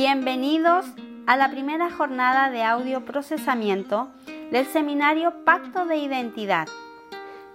Bienvenidos 0.00 0.86
a 1.26 1.36
la 1.36 1.50
primera 1.50 1.90
jornada 1.90 2.50
de 2.50 2.62
audio 2.62 3.04
procesamiento 3.04 4.08
del 4.52 4.64
seminario 4.64 5.44
Pacto 5.44 5.86
de 5.86 5.96
Identidad. 5.96 6.68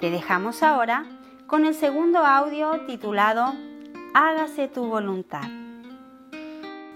Te 0.02 0.12
dejamos 0.12 0.62
ahora 0.62 1.06
con 1.48 1.64
el 1.64 1.74
segundo 1.74 2.20
audio 2.20 2.86
titulado 2.86 3.54
Hágase 4.14 4.68
tu 4.68 4.88
voluntad. 4.88 5.46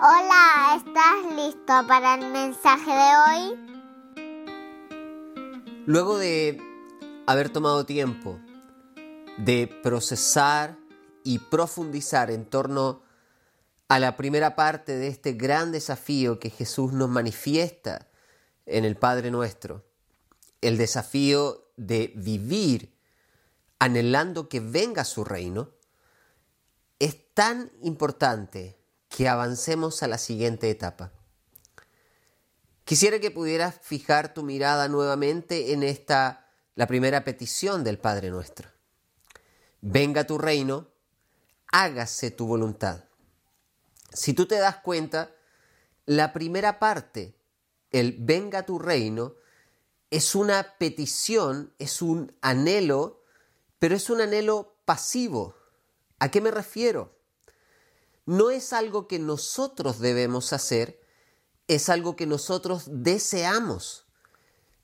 Hola, 0.01 0.75
¿estás 0.75 1.33
listo 1.33 1.87
para 1.87 2.15
el 2.15 2.29
mensaje 2.29 2.91
de 2.91 3.15
hoy? 3.23 3.55
Luego 5.85 6.17
de 6.17 6.61
haber 7.25 7.47
tomado 7.51 7.85
tiempo 7.85 8.37
de 9.37 9.73
procesar 9.81 10.75
y 11.23 11.39
profundizar 11.39 12.31
en 12.31 12.43
torno 12.49 13.06
a 13.87 13.99
la 13.99 14.17
primera 14.17 14.55
parte 14.55 14.97
de 14.97 15.07
este 15.07 15.33
gran 15.33 15.71
desafío 15.71 16.39
que 16.39 16.49
Jesús 16.49 16.93
nos 16.93 17.09
manifiesta 17.09 18.07
en 18.65 18.83
el 18.83 18.97
Padre 18.97 19.31
nuestro, 19.31 19.85
el 20.61 20.77
desafío 20.77 21.71
de 21.77 22.11
vivir 22.15 22.97
anhelando 23.79 24.49
que 24.49 24.59
venga 24.59 25.05
su 25.05 25.23
reino, 25.23 25.71
es 26.99 27.33
tan 27.33 27.71
importante 27.81 28.77
que 29.09 29.29
avancemos 29.29 30.03
a 30.03 30.07
la 30.07 30.17
siguiente 30.17 30.69
etapa. 30.69 31.11
Quisiera 32.83 33.19
que 33.19 33.31
pudieras 33.31 33.79
fijar 33.81 34.33
tu 34.33 34.43
mirada 34.43 34.87
nuevamente 34.87 35.73
en 35.73 35.83
esta, 35.83 36.49
la 36.75 36.87
primera 36.87 37.23
petición 37.23 37.83
del 37.83 37.99
Padre 37.99 38.31
nuestro. 38.31 38.69
Venga 39.81 40.25
tu 40.25 40.37
reino, 40.37 40.87
hágase 41.71 42.31
tu 42.31 42.47
voluntad. 42.47 43.06
Si 44.17 44.33
tú 44.33 44.47
te 44.47 44.57
das 44.57 44.77
cuenta, 44.77 45.29
la 46.07 46.33
primera 46.33 46.79
parte, 46.79 47.35
el 47.91 48.15
venga 48.17 48.65
tu 48.65 48.79
reino, 48.79 49.35
es 50.09 50.33
una 50.33 50.75
petición, 50.79 51.71
es 51.77 52.01
un 52.01 52.35
anhelo, 52.41 53.21
pero 53.77 53.95
es 53.95 54.09
un 54.09 54.21
anhelo 54.21 54.75
pasivo. 54.85 55.53
¿A 56.17 56.31
qué 56.31 56.41
me 56.41 56.49
refiero? 56.49 57.15
No 58.25 58.49
es 58.49 58.73
algo 58.73 59.07
que 59.07 59.19
nosotros 59.19 59.99
debemos 59.99 60.51
hacer, 60.51 60.99
es 61.67 61.87
algo 61.87 62.15
que 62.15 62.25
nosotros 62.25 62.85
deseamos. 62.87 64.07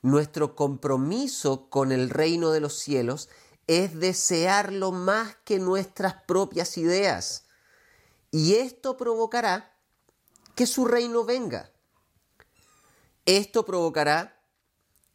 Nuestro 0.03 0.55
compromiso 0.55 1.71
con 1.71 1.91
el 1.91 2.11
reino 2.11 2.51
de 2.51 2.59
los 2.59 2.77
cielos 2.77 3.29
es 3.65 3.99
desearlo 3.99 4.91
más 4.91 5.37
que 5.43 5.57
nuestras 5.57 6.21
propias 6.27 6.77
ideas. 6.77 7.43
Y 8.33 8.55
esto 8.55 8.97
provocará 8.97 9.77
que 10.55 10.65
su 10.65 10.85
reino 10.85 11.23
venga. 11.23 11.71
Esto 13.27 13.63
provocará 13.63 14.41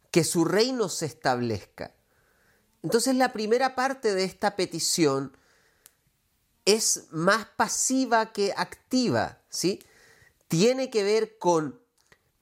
que 0.09 0.23
su 0.23 0.45
reino 0.45 0.87
se 0.87 1.07
establezca. 1.07 1.93
Entonces 2.81 3.13
la 3.15 3.33
primera 3.33 3.75
parte 3.75 4.15
de 4.15 4.23
esta 4.23 4.55
petición 4.55 5.35
es 6.63 7.07
más 7.11 7.45
pasiva 7.57 8.31
que 8.31 8.53
activa, 8.55 9.41
¿sí? 9.49 9.83
Tiene 10.47 10.89
que 10.89 11.03
ver 11.03 11.37
con 11.37 11.77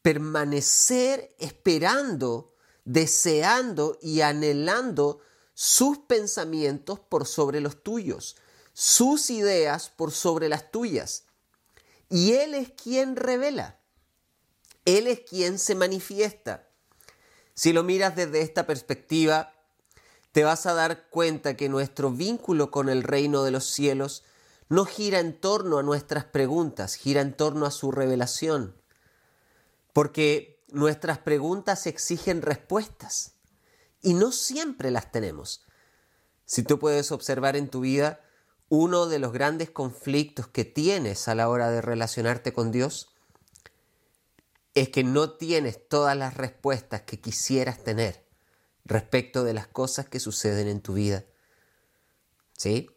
permanecer 0.04 1.34
esperando, 1.40 2.54
deseando 2.86 3.98
y 4.00 4.22
anhelando 4.22 5.22
sus 5.56 5.98
pensamientos 5.98 7.00
por 7.00 7.26
sobre 7.26 7.62
los 7.62 7.82
tuyos, 7.82 8.36
sus 8.80 9.32
ideas 9.32 9.90
por 9.90 10.12
sobre 10.12 10.50
las 10.50 10.70
tuyas. 10.70 11.24
Y 12.12 12.34
Él 12.34 12.54
es 12.54 12.70
quien 12.70 13.16
revela, 13.16 13.80
Él 14.86 15.08
es 15.08 15.22
quien 15.22 15.58
se 15.58 15.74
manifiesta. 15.74 16.70
Si 17.56 17.74
lo 17.74 17.82
miras 17.82 18.16
desde 18.16 18.42
esta 18.42 18.68
perspectiva, 18.68 19.52
te 20.32 20.44
vas 20.44 20.68
a 20.68 20.76
dar 20.76 21.10
cuenta 21.10 21.58
que 21.58 21.70
nuestro 21.70 22.12
vínculo 22.12 22.70
con 22.70 22.88
el 22.88 23.02
reino 23.02 23.44
de 23.44 23.50
los 23.50 23.66
cielos 23.66 24.24
no 24.70 24.86
gira 24.86 25.22
en 25.22 25.42
torno 25.42 25.80
a 25.80 25.84
nuestras 25.84 26.26
preguntas, 26.26 26.94
gira 26.94 27.22
en 27.22 27.36
torno 27.36 27.66
a 27.66 27.72
su 27.72 27.92
revelación. 27.92 28.80
Porque 29.92 30.64
nuestras 30.68 31.18
preguntas 31.18 31.88
exigen 31.88 32.44
respuestas 32.44 33.34
y 34.04 34.14
no 34.14 34.32
siempre 34.32 34.92
las 34.92 35.12
tenemos. 35.12 35.66
Si 36.46 36.62
tú 36.62 36.78
puedes 36.78 37.12
observar 37.12 37.56
en 37.56 37.70
tu 37.70 37.80
vida 37.80 38.22
uno 38.70 39.08
de 39.08 39.20
los 39.20 39.32
grandes 39.32 39.70
conflictos 39.70 40.48
que 40.48 40.66
tienes 40.66 41.28
a 41.28 41.36
la 41.36 41.50
hora 41.50 41.70
de 41.72 41.82
relacionarte 41.82 42.54
con 42.54 42.72
Dios, 42.72 43.10
es 44.74 44.90
que 44.90 45.04
no 45.04 45.32
tienes 45.32 45.88
todas 45.88 46.16
las 46.16 46.36
respuestas 46.36 47.02
que 47.02 47.20
quisieras 47.20 47.84
tener 47.84 48.28
respecto 48.86 49.44
de 49.44 49.54
las 49.54 49.68
cosas 49.68 50.08
que 50.08 50.20
suceden 50.20 50.68
en 50.68 50.82
tu 50.82 50.94
vida. 50.94 51.26
¿Sí? 52.54 52.90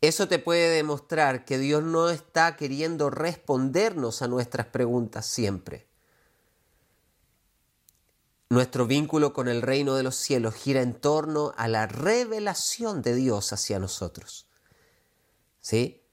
Eso 0.00 0.26
te 0.26 0.38
puede 0.40 0.68
demostrar 0.68 1.44
que 1.44 1.58
Dios 1.58 1.84
no 1.84 2.10
está 2.10 2.56
queriendo 2.56 3.10
respondernos 3.10 4.22
a 4.22 4.28
nuestras 4.28 4.66
preguntas 4.66 5.26
siempre. 5.26 5.86
Nuestro 8.48 8.86
vínculo 8.86 9.32
con 9.32 9.48
el 9.48 9.62
reino 9.62 9.94
de 9.94 10.02
los 10.02 10.16
cielos 10.16 10.54
gira 10.54 10.82
en 10.82 10.94
torno 10.94 11.54
a 11.56 11.68
la 11.68 11.86
revelación 11.86 13.00
de 13.00 13.14
Dios 13.14 13.52
hacia 13.52 13.78
nosotros. 13.78 14.48
¿Sí? 15.62 16.04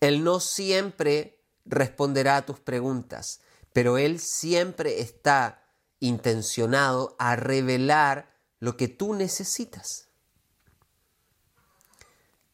Él 0.00 0.22
no 0.22 0.40
siempre 0.40 1.42
responderá 1.64 2.36
a 2.36 2.44
tus 2.44 2.60
preguntas, 2.60 3.40
pero 3.72 3.96
Él 3.96 4.20
siempre 4.20 5.00
está 5.00 5.64
intencionado 6.00 7.16
a 7.18 7.36
revelar 7.36 8.34
lo 8.60 8.76
que 8.76 8.88
tú 8.88 9.14
necesitas. 9.14 10.08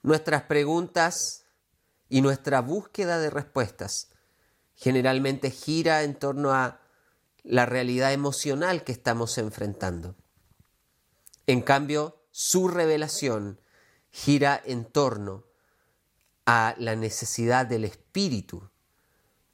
Nuestras 0.03 0.45
preguntas 0.45 1.45
y 2.09 2.21
nuestra 2.21 2.61
búsqueda 2.61 3.19
de 3.19 3.31
respuestas 3.31 4.11
generalmente 4.75 5.51
gira 5.51 6.05
en 6.05 6.15
torno 6.15 6.53
a 6.53 6.81
la 7.43 7.67
realidad 7.67 8.13
emocional 8.13 8.85
que 8.85 8.93
estamos 8.93 9.37
enfrentando. 9.39 10.17
En 11.47 11.63
cambio, 11.63 12.23
su 12.31 12.69
revelación 12.69 13.61
gira 14.11 14.61
en 14.65 14.85
torno 14.85 15.50
a 16.53 16.75
la 16.79 16.97
necesidad 16.97 17.65
del 17.65 17.85
espíritu 17.85 18.69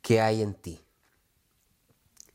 que 0.01 0.23
hay 0.23 0.41
en 0.41 0.55
ti. 0.55 0.81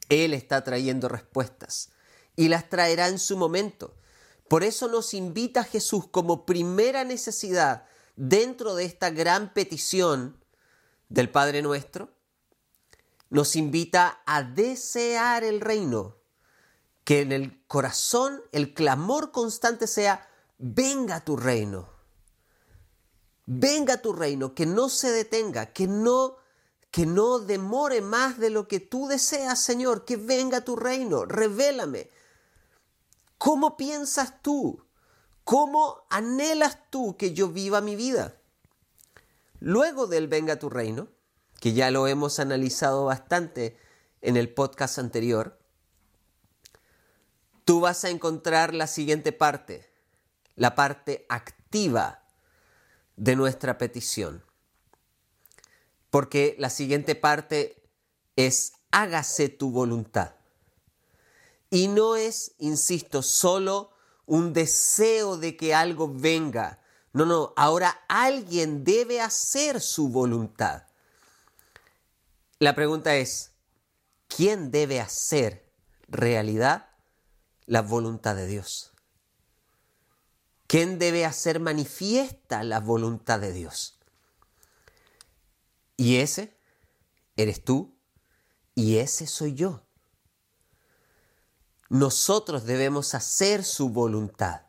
Él 0.07 0.35
está 0.35 0.63
trayendo 0.63 1.09
respuestas 1.09 1.89
y 2.35 2.47
las 2.47 2.69
traerá 2.69 3.07
en 3.07 3.17
su 3.17 3.37
momento. 3.37 3.95
Por 4.47 4.63
eso 4.63 4.87
nos 4.87 5.15
invita 5.15 5.63
Jesús 5.63 6.05
como 6.11 6.45
primera 6.45 7.03
necesidad 7.03 7.87
dentro 8.15 8.75
de 8.75 8.85
esta 8.85 9.09
gran 9.09 9.51
petición 9.51 10.37
del 11.09 11.31
Padre 11.31 11.63
nuestro 11.63 12.11
nos 13.31 13.55
invita 13.55 14.21
a 14.27 14.43
desear 14.43 15.43
el 15.43 15.59
reino, 15.59 16.17
que 17.03 17.21
en 17.21 17.31
el 17.31 17.65
corazón 17.65 18.43
el 18.51 18.75
clamor 18.75 19.31
constante 19.31 19.87
sea, 19.87 20.29
venga 20.59 21.25
tu 21.25 21.35
reino, 21.35 21.89
venga 23.53 24.01
tu 24.01 24.13
reino, 24.13 24.55
que 24.55 24.65
no 24.65 24.87
se 24.87 25.11
detenga, 25.11 25.73
que 25.73 25.87
no 25.87 26.37
que 26.89 27.05
no 27.05 27.39
demore 27.39 28.01
más 28.01 28.37
de 28.37 28.49
lo 28.49 28.67
que 28.67 28.81
tú 28.81 29.07
deseas, 29.07 29.61
Señor, 29.61 30.03
que 30.03 30.17
venga 30.17 30.65
tu 30.65 30.75
reino, 30.75 31.23
revélame. 31.23 32.09
¿Cómo 33.37 33.77
piensas 33.77 34.41
tú? 34.41 34.83
¿Cómo 35.45 36.03
anhelas 36.09 36.77
tú 36.89 37.15
que 37.15 37.33
yo 37.33 37.47
viva 37.47 37.79
mi 37.79 37.95
vida? 37.95 38.35
Luego 39.61 40.07
del 40.07 40.27
venga 40.27 40.59
tu 40.59 40.69
reino, 40.69 41.07
que 41.61 41.71
ya 41.71 41.91
lo 41.91 42.07
hemos 42.07 42.39
analizado 42.39 43.05
bastante 43.05 43.77
en 44.19 44.35
el 44.35 44.53
podcast 44.53 44.99
anterior, 44.99 45.57
tú 47.63 47.79
vas 47.79 48.03
a 48.03 48.09
encontrar 48.09 48.73
la 48.73 48.87
siguiente 48.87 49.31
parte, 49.31 49.89
la 50.55 50.75
parte 50.75 51.25
activa 51.29 52.20
de 53.21 53.35
nuestra 53.35 53.77
petición. 53.77 54.43
Porque 56.09 56.55
la 56.57 56.71
siguiente 56.71 57.13
parte 57.13 57.83
es 58.35 58.73
hágase 58.89 59.47
tu 59.47 59.69
voluntad. 59.69 60.33
Y 61.69 61.87
no 61.87 62.15
es, 62.15 62.55
insisto, 62.57 63.21
solo 63.21 63.91
un 64.25 64.53
deseo 64.53 65.37
de 65.37 65.55
que 65.55 65.75
algo 65.75 66.11
venga. 66.11 66.79
No, 67.13 67.25
no, 67.27 67.53
ahora 67.57 68.01
alguien 68.07 68.83
debe 68.83 69.21
hacer 69.21 69.81
su 69.81 70.09
voluntad. 70.09 70.87
La 72.57 72.73
pregunta 72.73 73.15
es, 73.15 73.51
¿quién 74.27 74.71
debe 74.71 74.99
hacer 74.99 75.71
realidad 76.07 76.89
la 77.67 77.83
voluntad 77.83 78.35
de 78.35 78.47
Dios? 78.47 78.90
¿Quién 80.71 80.99
debe 80.99 81.25
hacer 81.25 81.59
manifiesta 81.59 82.63
la 82.63 82.79
voluntad 82.79 83.41
de 83.41 83.51
Dios? 83.51 83.99
Y 85.97 86.19
ese 86.19 86.55
eres 87.35 87.61
tú 87.65 87.99
y 88.73 88.99
ese 88.99 89.27
soy 89.27 89.53
yo. 89.53 89.83
Nosotros 91.89 92.63
debemos 92.63 93.13
hacer 93.15 93.65
su 93.65 93.89
voluntad. 93.89 94.61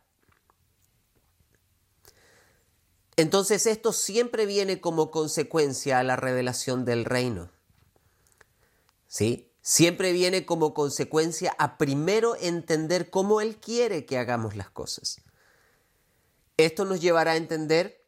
Entonces 3.15 3.67
esto 3.67 3.93
siempre 3.93 4.45
viene 4.45 4.81
como 4.81 5.13
consecuencia 5.13 6.01
a 6.01 6.03
la 6.03 6.17
revelación 6.17 6.85
del 6.85 7.05
reino. 7.05 7.49
¿Sí? 9.07 9.53
Siempre 9.61 10.11
viene 10.11 10.47
como 10.47 10.75
consecuencia 10.75 11.55
a 11.61 11.79
primero 11.79 12.35
entender 12.35 13.09
cómo 13.09 13.41
Él 13.41 13.59
quiere 13.59 14.05
que 14.05 14.19
hagamos 14.19 14.57
las 14.57 14.69
cosas. 14.69 15.23
Esto 16.57 16.85
nos 16.85 17.01
llevará 17.01 17.33
a 17.33 17.37
entender 17.37 18.03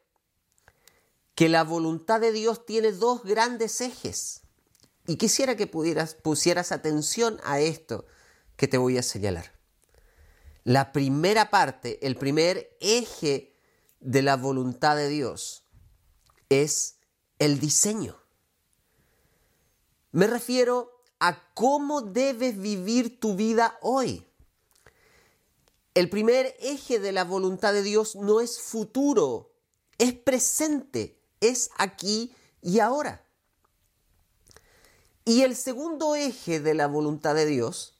que 1.35 1.49
la 1.49 1.63
voluntad 1.63 2.21
de 2.21 2.31
Dios 2.31 2.65
tiene 2.65 2.91
dos 2.91 3.23
grandes 3.23 3.81
ejes. 3.81 4.41
Y 5.07 5.17
quisiera 5.17 5.55
que 5.55 5.67
pudieras, 5.67 6.15
pusieras 6.15 6.71
atención 6.71 7.39
a 7.43 7.59
esto 7.59 8.05
que 8.55 8.67
te 8.67 8.77
voy 8.77 8.97
a 8.97 9.03
señalar. 9.03 9.51
La 10.63 10.91
primera 10.91 11.51
parte, 11.51 12.05
el 12.07 12.15
primer 12.15 12.75
eje 12.79 13.53
de 13.99 14.21
la 14.21 14.35
voluntad 14.35 14.95
de 14.95 15.09
Dios 15.09 15.63
es 16.49 16.95
el 17.37 17.59
diseño. 17.59 18.17
Me 20.11 20.27
refiero 20.27 21.03
a 21.19 21.53
cómo 21.53 22.01
debes 22.01 22.57
vivir 22.57 23.19
tu 23.19 23.35
vida 23.35 23.77
hoy. 23.81 24.25
El 25.95 26.09
primer 26.09 26.57
eje 26.59 26.99
de 26.99 27.13
la 27.13 27.23
voluntad 27.23 27.71
de 27.71 27.81
Dios 27.81 28.17
no 28.17 28.41
es 28.41 28.59
futuro, 28.59 29.53
es 29.97 30.11
presente, 30.11 31.17
es 31.39 31.69
aquí 31.77 32.35
y 32.61 32.79
ahora. 32.79 33.25
Y 35.23 35.43
el 35.43 35.55
segundo 35.55 36.17
eje 36.17 36.59
de 36.59 36.73
la 36.73 36.87
voluntad 36.87 37.33
de 37.33 37.45
Dios, 37.45 37.97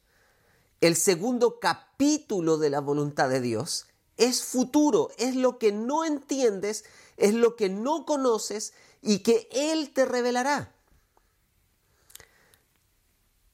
el 0.82 0.98
segundo 0.98 1.62
capítulo 1.62 2.58
de 2.58 2.70
la 2.70 2.82
voluntad 2.82 3.30
de 3.30 3.40
Dios, 3.40 3.88
es 4.18 4.44
futuro, 4.44 5.10
es 5.18 5.38
lo 5.38 5.58
que 5.58 5.72
no 5.72 6.04
entiendes, 6.04 6.84
es 7.16 7.34
lo 7.34 7.56
que 7.56 7.70
no 7.70 8.06
conoces 8.06 8.74
y 9.02 9.20
que 9.20 9.48
Él 9.52 9.92
te 9.94 10.04
revelará. 10.04 10.76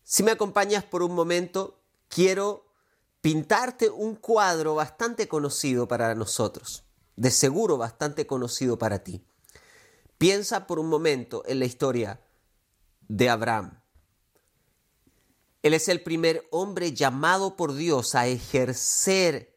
Si 0.04 0.24
me 0.24 0.32
acompañas 0.32 0.84
por 0.84 1.04
un 1.04 1.14
momento, 1.14 1.80
quiero 2.10 2.71
pintarte 3.22 3.90
un 3.90 4.16
cuadro 4.16 4.76
bastante 4.76 5.28
conocido 5.28 5.88
para 5.88 6.16
nosotros, 6.16 6.84
de 7.16 7.32
seguro 7.32 7.78
bastante 7.78 8.28
conocido 8.28 8.78
para 8.78 9.04
ti. 9.04 9.24
Piensa 10.18 10.68
por 10.68 10.80
un 10.80 10.88
momento 10.88 11.44
en 11.46 11.60
la 11.60 11.66
historia 11.66 12.22
de 13.08 13.30
Abraham. 13.30 13.82
Él 15.64 15.74
es 15.76 15.88
el 15.88 16.02
primer 16.02 16.48
hombre 16.52 16.94
llamado 16.94 17.56
por 17.56 17.76
Dios 17.76 18.16
a 18.16 18.28
ejercer 18.28 19.56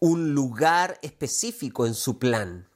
un 0.00 0.34
lugar 0.34 0.98
específico 1.02 1.86
en 1.86 1.94
su 1.94 2.18
plan. 2.18 2.68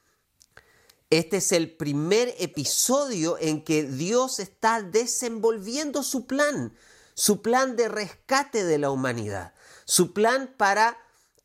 Este 1.09 1.37
es 1.37 1.51
el 1.51 1.75
primer 1.75 2.33
episodio 2.39 3.37
en 3.39 3.63
que 3.63 3.83
Dios 3.83 4.39
está 4.39 4.81
desenvolviendo 4.81 6.01
su 6.01 6.25
plan, 6.25 6.73
su 7.13 7.41
plan 7.41 7.75
de 7.75 7.87
rescate 7.87 8.63
de 8.63 8.77
la 8.77 8.89
humanidad, 8.89 9.52
su 9.85 10.13
plan 10.13 10.53
para 10.57 10.97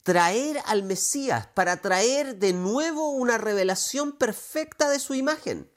traer 0.02 0.61
al 0.64 0.85
Mesías, 0.85 1.49
para 1.49 1.82
traer 1.82 2.37
de 2.37 2.52
nuevo 2.52 3.11
una 3.11 3.37
revelación 3.38 4.12
perfecta 4.12 4.88
de 4.88 4.99
su 5.00 5.14
imagen. 5.14 5.70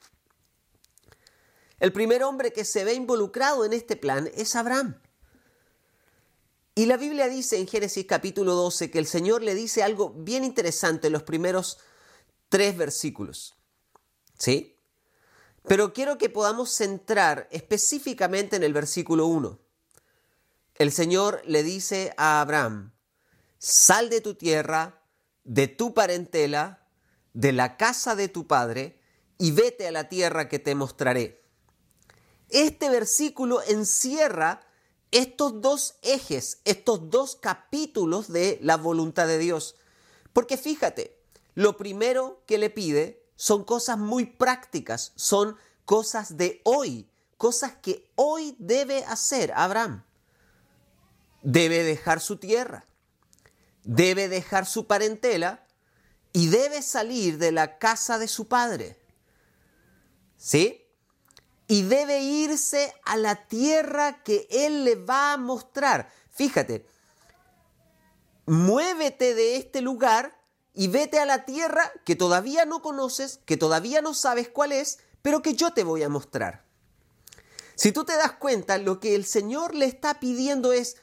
El 1.80 1.92
primer 1.92 2.22
hombre 2.22 2.52
que 2.52 2.64
se 2.64 2.84
ve 2.84 2.94
involucrado 2.94 3.64
en 3.64 3.72
este 3.72 3.96
plan 3.96 4.30
es 4.34 4.54
Abraham. 4.56 5.00
Y 6.74 6.86
la 6.86 6.96
Biblia 6.96 7.28
dice 7.28 7.58
en 7.58 7.66
Génesis 7.66 8.06
capítulo 8.06 8.54
12 8.54 8.90
que 8.90 8.98
el 8.98 9.06
Señor 9.06 9.42
le 9.42 9.54
dice 9.54 9.82
algo 9.82 10.10
bien 10.10 10.44
interesante 10.44 11.08
en 11.08 11.12
los 11.12 11.24
primeros 11.24 11.78
tres 12.48 12.76
versículos. 12.76 13.54
¿Sí? 14.38 14.78
Pero 15.64 15.92
quiero 15.92 16.18
que 16.18 16.30
podamos 16.30 16.70
centrar 16.70 17.48
específicamente 17.50 18.56
en 18.56 18.62
el 18.62 18.72
versículo 18.72 19.26
1. 19.26 19.58
El 20.76 20.90
Señor 20.90 21.42
le 21.44 21.62
dice 21.62 22.14
a 22.16 22.40
Abraham, 22.40 22.92
sal 23.58 24.08
de 24.08 24.20
tu 24.20 24.34
tierra, 24.34 25.02
de 25.44 25.68
tu 25.68 25.92
parentela, 25.94 26.88
de 27.34 27.52
la 27.52 27.76
casa 27.76 28.16
de 28.16 28.28
tu 28.28 28.46
padre, 28.46 29.00
y 29.38 29.50
vete 29.50 29.86
a 29.86 29.92
la 29.92 30.08
tierra 30.08 30.48
que 30.48 30.58
te 30.58 30.74
mostraré. 30.74 31.42
Este 32.48 32.90
versículo 32.90 33.62
encierra 33.62 34.60
estos 35.10 35.60
dos 35.60 35.96
ejes, 36.02 36.60
estos 36.64 37.10
dos 37.10 37.36
capítulos 37.36 38.32
de 38.32 38.58
la 38.62 38.76
voluntad 38.76 39.26
de 39.26 39.38
Dios. 39.38 39.76
Porque 40.32 40.56
fíjate, 40.56 41.22
lo 41.54 41.76
primero 41.76 42.42
que 42.46 42.58
le 42.58 42.70
pide 42.70 43.26
son 43.36 43.64
cosas 43.64 43.98
muy 43.98 44.24
prácticas, 44.24 45.12
son 45.16 45.56
cosas 45.84 46.36
de 46.36 46.60
hoy, 46.64 47.10
cosas 47.36 47.74
que 47.82 48.10
hoy 48.14 48.56
debe 48.58 49.04
hacer 49.04 49.52
Abraham. 49.54 50.04
Debe 51.42 51.82
dejar 51.82 52.20
su 52.20 52.36
tierra, 52.36 52.84
debe 53.84 54.28
dejar 54.28 54.66
su 54.66 54.86
parentela 54.86 55.66
y 56.32 56.48
debe 56.48 56.82
salir 56.82 57.38
de 57.38 57.52
la 57.52 57.78
casa 57.78 58.18
de 58.18 58.28
su 58.28 58.48
padre. 58.48 58.96
¿Sí? 60.36 60.82
y 61.72 61.84
debe 61.84 62.20
irse 62.20 62.92
a 63.02 63.16
la 63.16 63.46
tierra 63.46 64.22
que 64.22 64.46
Él 64.50 64.84
le 64.84 64.94
va 64.94 65.32
a 65.32 65.36
mostrar. 65.38 66.12
Fíjate, 66.30 66.84
muévete 68.44 69.34
de 69.34 69.56
este 69.56 69.80
lugar 69.80 70.38
y 70.74 70.88
vete 70.88 71.18
a 71.18 71.24
la 71.24 71.46
tierra 71.46 71.90
que 72.04 72.14
todavía 72.14 72.66
no 72.66 72.82
conoces, 72.82 73.40
que 73.46 73.56
todavía 73.56 74.02
no 74.02 74.12
sabes 74.12 74.50
cuál 74.50 74.72
es, 74.72 74.98
pero 75.22 75.40
que 75.40 75.54
yo 75.54 75.72
te 75.72 75.82
voy 75.82 76.02
a 76.02 76.10
mostrar. 76.10 76.62
Si 77.74 77.90
tú 77.90 78.04
te 78.04 78.18
das 78.18 78.32
cuenta, 78.32 78.76
lo 78.76 79.00
que 79.00 79.14
el 79.14 79.24
Señor 79.24 79.74
le 79.74 79.86
está 79.86 80.20
pidiendo 80.20 80.74
es, 80.74 80.96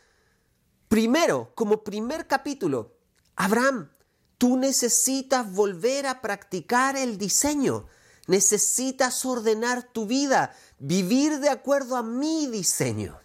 primero, 0.90 1.54
como 1.56 1.84
primer 1.84 2.28
capítulo, 2.28 2.98
Abraham, 3.38 3.90
tú 4.38 4.58
necesitas 4.58 5.50
volver 5.54 6.06
a 6.08 6.20
practicar 6.20 6.98
el 6.98 7.18
diseño. 7.18 7.88
Necesitas 8.28 9.26
ordenar 9.26 9.84
tu 9.84 10.06
vida, 10.06 10.54
vivir 10.78 11.40
de 11.40 11.50
acuerdo 11.50 11.96
a 11.96 12.04
mi 12.04 12.48
diseño. 12.48 13.18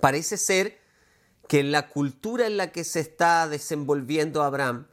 Parece 0.00 0.36
ser 0.36 0.80
que 1.48 1.60
en 1.60 1.72
la 1.72 1.88
cultura 1.88 2.46
en 2.46 2.56
la 2.56 2.70
que 2.72 2.84
se 2.84 3.00
está 3.00 3.48
desenvolviendo 3.48 4.42
Abraham, 4.42 4.86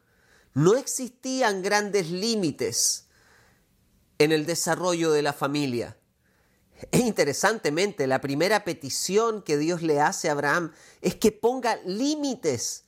no 0.53 0.75
existían 0.75 1.61
grandes 1.61 2.09
límites 2.09 3.07
en 4.17 4.31
el 4.31 4.45
desarrollo 4.45 5.11
de 5.11 5.21
la 5.21 5.33
familia. 5.33 5.97
E 6.91 6.99
interesantemente, 6.99 8.05
la 8.05 8.19
primera 8.19 8.63
petición 8.65 9.41
que 9.41 9.57
Dios 9.57 9.81
le 9.81 10.01
hace 10.01 10.29
a 10.29 10.33
Abraham 10.33 10.73
es 11.01 11.15
que 11.15 11.31
ponga 11.31 11.77
límites. 11.85 12.83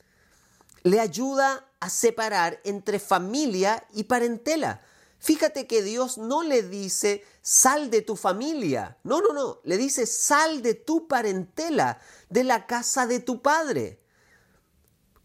Le 0.84 1.00
ayuda 1.00 1.70
a 1.80 1.90
separar 1.90 2.60
entre 2.64 3.00
familia 3.00 3.86
y 3.94 4.04
parentela. 4.04 4.82
Fíjate 5.20 5.68
que 5.68 5.82
Dios 5.82 6.18
no 6.18 6.44
le 6.44 6.64
dice 6.64 7.24
sal 7.42 7.90
de 7.90 8.02
tu 8.02 8.16
familia. 8.16 8.98
No, 9.04 9.22
no, 9.22 9.34
no. 9.34 9.62
Le 9.64 9.78
dice 9.78 10.06
sal 10.06 10.62
de 10.62 10.74
tu 10.74 11.08
parentela, 11.08 12.00
de 12.30 12.44
la 12.44 12.68
casa 12.68 13.08
de 13.08 13.20
tu 13.20 13.42
padre. 13.42 14.02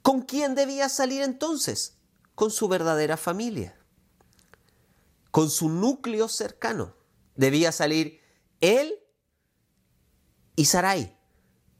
¿Con 0.02 0.22
quién 0.22 0.54
debía 0.54 0.88
salir 0.88 1.22
entonces? 1.22 1.98
Con 2.34 2.50
su 2.50 2.68
verdadera 2.68 3.16
familia. 3.16 3.76
Con 5.30 5.50
su 5.50 5.68
núcleo 5.68 6.28
cercano. 6.28 6.96
Debía 7.34 7.70
salir 7.72 8.21
él 8.62 8.98
y 10.56 10.64
Sarai. 10.64 11.14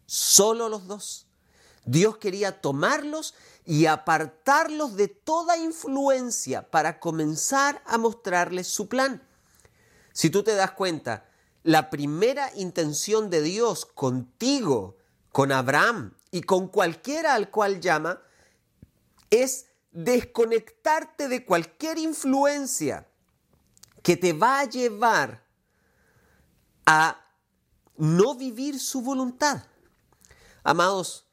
Solo 0.05 0.69
los 0.69 0.87
dos. 0.87 1.27
Dios 1.87 2.19
quería 2.19 2.61
tomarlos 2.61 3.35
y 3.65 3.87
apartarlos 3.87 4.97
de 4.97 5.09
toda 5.09 5.57
influencia 5.57 6.71
para 6.71 7.01
comenzar 7.01 7.83
a 7.87 7.97
mostrarles 7.97 8.67
su 8.67 8.89
plan. 8.89 9.27
Si 10.13 10.29
tú 10.29 10.43
te 10.43 10.55
das 10.55 10.73
cuenta, 10.73 11.29
la 11.63 11.89
primera 11.89 12.51
intención 12.57 13.31
de 13.31 13.41
Dios 13.41 13.87
contigo, 13.87 14.99
con 15.31 15.51
Abraham 15.51 16.15
y 16.31 16.43
con 16.43 16.69
cualquiera 16.69 17.35
al 17.35 17.51
cual 17.51 17.81
llama, 17.81 18.21
es 19.31 19.67
desconectarte 19.93 21.29
de 21.29 21.45
cualquier 21.45 21.99
influencia 21.99 23.09
que 24.03 24.17
te 24.17 24.33
va 24.33 24.61
a 24.61 24.65
llevar 24.65 25.42
a 26.87 27.25
no 27.97 28.35
vivir 28.35 28.79
su 28.79 29.03
voluntad. 29.03 29.65
Amados, 30.65 31.27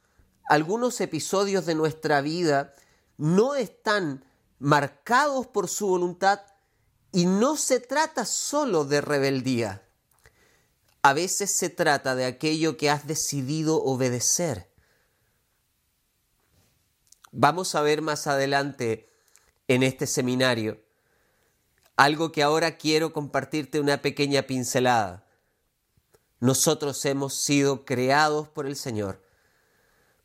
algunos 0.48 1.00
episodios 1.02 1.66
de 1.66 1.76
nuestra 1.76 2.22
vida 2.22 2.74
no 3.18 3.56
están 3.56 4.26
marcados 4.60 5.48
por 5.48 5.68
su 5.68 5.88
voluntad 5.88 6.42
y 7.12 7.26
no 7.26 7.56
se 7.56 7.80
trata 7.80 8.26
solo 8.26 8.86
de 8.86 9.02
rebeldía. 9.02 9.86
a 11.02 11.14
veces 11.14 11.56
se 11.56 11.70
trata 11.70 12.14
de 12.14 12.26
aquello 12.26 12.76
que 12.76 12.90
has 12.90 13.08
decidido 13.08 13.82
obedecer. 13.82 14.70
Vamos 17.32 17.74
a 17.74 17.82
ver 17.82 18.02
más 18.02 18.28
adelante 18.28 19.10
en 19.70 19.84
este 19.84 20.08
seminario 20.08 20.84
algo 22.00 22.32
que 22.32 22.42
ahora 22.44 22.78
quiero 22.78 23.12
compartirte 23.12 23.78
una 23.82 24.02
pequeña 24.02 24.44
pincelada. 24.44 25.26
Nosotros 26.40 27.04
hemos 27.06 27.36
sido 27.36 27.86
creados 27.86 28.48
por 28.48 28.66
el 28.66 28.76
Señor 28.76 29.22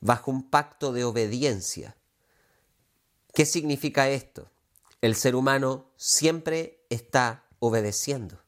bajo 0.00 0.30
un 0.30 0.48
pacto 0.48 0.92
de 0.92 1.04
obediencia. 1.04 1.96
¿Qué 3.32 3.46
significa 3.46 4.08
esto? 4.08 4.50
El 5.00 5.16
ser 5.16 5.34
humano 5.34 5.90
siempre 5.96 6.84
está 6.88 7.44
obedeciendo. 7.58 8.38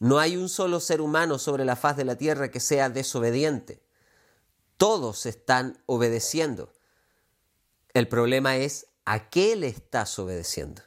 No 0.00 0.18
hay 0.18 0.36
un 0.36 0.48
solo 0.48 0.80
ser 0.80 1.00
humano 1.00 1.38
sobre 1.38 1.64
la 1.64 1.76
faz 1.76 1.96
de 1.96 2.04
la 2.04 2.16
tierra 2.16 2.50
que 2.50 2.60
sea 2.60 2.88
desobediente. 2.90 3.82
Todos 4.76 5.26
están 5.26 5.82
obedeciendo. 5.86 6.72
El 7.94 8.08
problema 8.08 8.56
es 8.56 8.86
a 9.04 9.28
qué 9.30 9.56
le 9.56 9.68
estás 9.68 10.18
obedeciendo. 10.18 10.82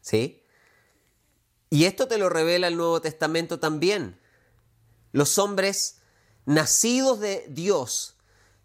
¿Sí? 0.00 0.42
Y 1.70 1.84
esto 1.84 2.06
te 2.08 2.18
lo 2.18 2.28
revela 2.28 2.68
el 2.68 2.76
Nuevo 2.76 3.00
Testamento 3.00 3.58
también. 3.58 4.20
Los 5.12 5.38
hombres 5.38 5.96
nacidos 6.44 7.20
de 7.20 7.46
Dios, 7.48 8.16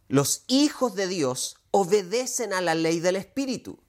los 0.07 0.43
hijos 0.47 0.95
de 0.95 1.07
Dios, 1.07 1.57
obedecen 1.71 2.53
a 2.53 2.61
la 2.61 2.75
ley 2.75 2.99
del 2.99 3.15
Espíritu. 3.15 3.79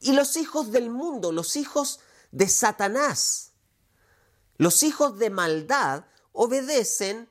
Y 0.00 0.12
los 0.12 0.36
hijos 0.36 0.70
del 0.70 0.90
mundo, 0.90 1.32
los 1.32 1.56
hijos 1.56 2.00
de 2.30 2.48
Satanás, 2.48 3.52
los 4.56 4.82
hijos 4.82 5.18
de 5.18 5.30
maldad, 5.30 6.04
obedecen 6.32 7.28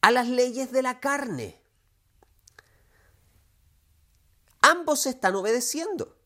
a 0.00 0.10
las 0.10 0.28
leyes 0.28 0.70
de 0.70 0.82
la 0.82 1.00
carne. 1.00 1.60
Ambos 4.60 5.06
están 5.06 5.34
obedeciendo, 5.34 6.16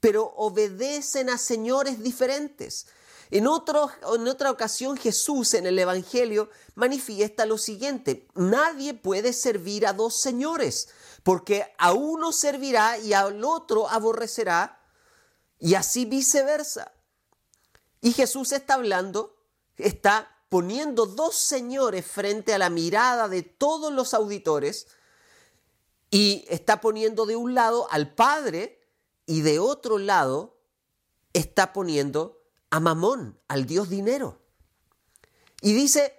pero 0.00 0.32
obedecen 0.36 1.30
a 1.30 1.38
señores 1.38 2.02
diferentes. 2.02 2.86
En, 3.30 3.44
en 3.44 4.28
otra 4.28 4.50
ocasión 4.50 4.96
Jesús 4.96 5.54
en 5.54 5.66
el 5.66 5.78
Evangelio 5.78 6.50
manifiesta 6.74 7.44
lo 7.44 7.58
siguiente, 7.58 8.26
nadie 8.34 8.94
puede 8.94 9.32
servir 9.32 9.86
a 9.86 9.92
dos 9.92 10.16
señores, 10.20 10.88
porque 11.22 11.72
a 11.78 11.92
uno 11.92 12.32
servirá 12.32 12.98
y 12.98 13.12
al 13.12 13.44
otro 13.44 13.88
aborrecerá, 13.88 14.80
y 15.58 15.74
así 15.74 16.04
viceversa. 16.04 16.92
Y 18.00 18.12
Jesús 18.12 18.52
está 18.52 18.74
hablando, 18.74 19.36
está 19.76 20.36
poniendo 20.48 21.04
dos 21.04 21.36
señores 21.36 22.06
frente 22.06 22.54
a 22.54 22.58
la 22.58 22.70
mirada 22.70 23.28
de 23.28 23.42
todos 23.42 23.92
los 23.92 24.14
auditores, 24.14 24.86
y 26.10 26.46
está 26.48 26.80
poniendo 26.80 27.26
de 27.26 27.36
un 27.36 27.54
lado 27.54 27.86
al 27.90 28.14
Padre 28.14 28.80
y 29.26 29.42
de 29.42 29.58
otro 29.58 29.98
lado 29.98 30.56
está 31.34 31.72
poniendo 31.74 32.37
a 32.70 32.80
Mamón, 32.80 33.38
al 33.48 33.66
Dios 33.66 33.88
dinero. 33.88 34.40
Y 35.60 35.72
dice, 35.72 36.14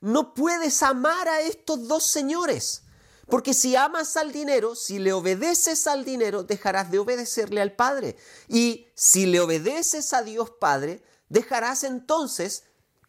no 0.00 0.34
puedes 0.34 0.82
amar 0.82 1.28
a 1.28 1.40
estos 1.40 1.88
dos 1.88 2.04
señores, 2.06 2.82
porque 3.28 3.54
si 3.54 3.74
amas 3.74 4.16
al 4.16 4.32
dinero, 4.32 4.74
si 4.74 4.98
le 4.98 5.12
obedeces 5.12 5.86
al 5.86 6.04
dinero, 6.04 6.42
dejarás 6.42 6.90
de 6.90 6.98
obedecerle 6.98 7.62
al 7.62 7.72
Padre. 7.72 8.16
Y 8.48 8.88
si 8.94 9.26
le 9.26 9.40
obedeces 9.40 10.12
a 10.12 10.22
Dios 10.22 10.50
Padre, 10.60 11.02
dejarás 11.28 11.84
entonces, 11.84 12.64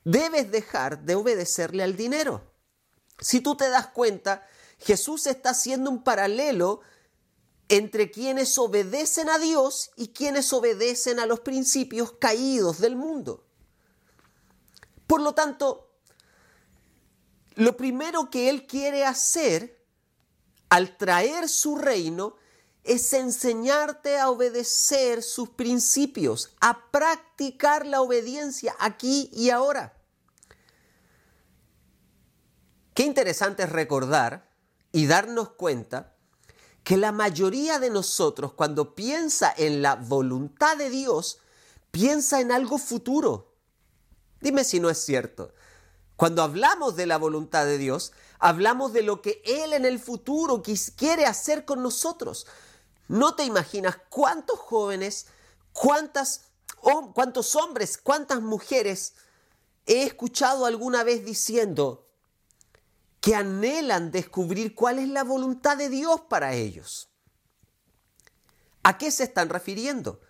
debes 0.05 0.51
dejar 0.51 1.01
de 1.01 1.15
obedecerle 1.15 1.83
al 1.83 1.97
dinero. 1.97 2.49
Si 3.19 3.41
tú 3.41 3.55
te 3.57 3.69
das 3.69 3.87
cuenta, 3.87 4.47
Jesús 4.79 5.27
está 5.27 5.51
haciendo 5.51 5.89
un 5.89 6.03
paralelo 6.03 6.81
entre 7.69 8.11
quienes 8.11 8.57
obedecen 8.57 9.29
a 9.29 9.39
Dios 9.39 9.91
y 9.95 10.09
quienes 10.09 10.53
obedecen 10.53 11.19
a 11.19 11.25
los 11.25 11.39
principios 11.39 12.13
caídos 12.13 12.79
del 12.79 12.95
mundo. 12.95 13.43
Por 15.07 15.21
lo 15.21 15.33
tanto, 15.33 15.91
lo 17.55 17.77
primero 17.77 18.29
que 18.29 18.49
Él 18.49 18.67
quiere 18.67 19.05
hacer 19.05 19.83
al 20.69 20.97
traer 20.97 21.47
su 21.49 21.77
reino 21.77 22.35
es 22.83 23.13
enseñarte 23.13 24.19
a 24.19 24.29
obedecer 24.29 25.23
sus 25.23 25.49
principios, 25.49 26.55
a 26.61 26.91
practicar 26.91 27.85
la 27.85 28.01
obediencia 28.01 28.75
aquí 28.79 29.29
y 29.33 29.49
ahora. 29.49 29.93
Qué 32.93 33.03
interesante 33.03 33.63
es 33.63 33.71
recordar 33.71 34.49
y 34.91 35.07
darnos 35.07 35.49
cuenta 35.49 36.14
que 36.85 36.97
la 36.97 37.11
mayoría 37.11 37.79
de 37.79 37.89
nosotros 37.89 38.53
cuando 38.53 38.93
piensa 38.93 39.51
en 39.57 39.81
la 39.81 39.95
voluntad 39.95 40.77
de 40.77 40.91
Dios, 40.91 41.39
piensa 41.89 42.39
en 42.39 42.51
algo 42.51 42.77
futuro. 42.77 43.55
Dime 44.39 44.63
si 44.63 44.79
no 44.79 44.91
es 44.91 44.99
cierto. 44.99 45.51
Cuando 46.15 46.43
hablamos 46.43 46.95
de 46.95 47.07
la 47.07 47.17
voluntad 47.17 47.65
de 47.65 47.79
Dios, 47.79 48.13
hablamos 48.37 48.93
de 48.93 49.01
lo 49.01 49.23
que 49.23 49.41
Él 49.45 49.73
en 49.73 49.83
el 49.83 49.97
futuro 49.97 50.61
quiere 50.95 51.25
hacer 51.25 51.65
con 51.65 51.81
nosotros. 51.81 52.45
No 53.07 53.33
te 53.33 53.45
imaginas 53.45 53.97
cuántos 54.09 54.59
jóvenes, 54.59 55.25
cuántas, 55.73 56.51
cuántos 57.15 57.55
hombres, 57.55 57.97
cuántas 57.97 58.43
mujeres 58.43 59.15
he 59.87 60.03
escuchado 60.03 60.67
alguna 60.67 61.03
vez 61.03 61.25
diciendo, 61.25 62.04
que 63.25 63.33
anhelan 63.33 64.11
descubrir 64.11 64.75
cuál 64.75 64.99
es 64.99 65.09
la 65.09 65.23
voluntad 65.23 65.75
de 65.77 65.89
Dios 65.89 66.21
para 66.29 66.53
ellos. 66.53 67.09
¿A 68.83 68.99
qué 68.99 69.09
se 69.09 69.23
están 69.23 69.49
refiriendo? 69.49 70.21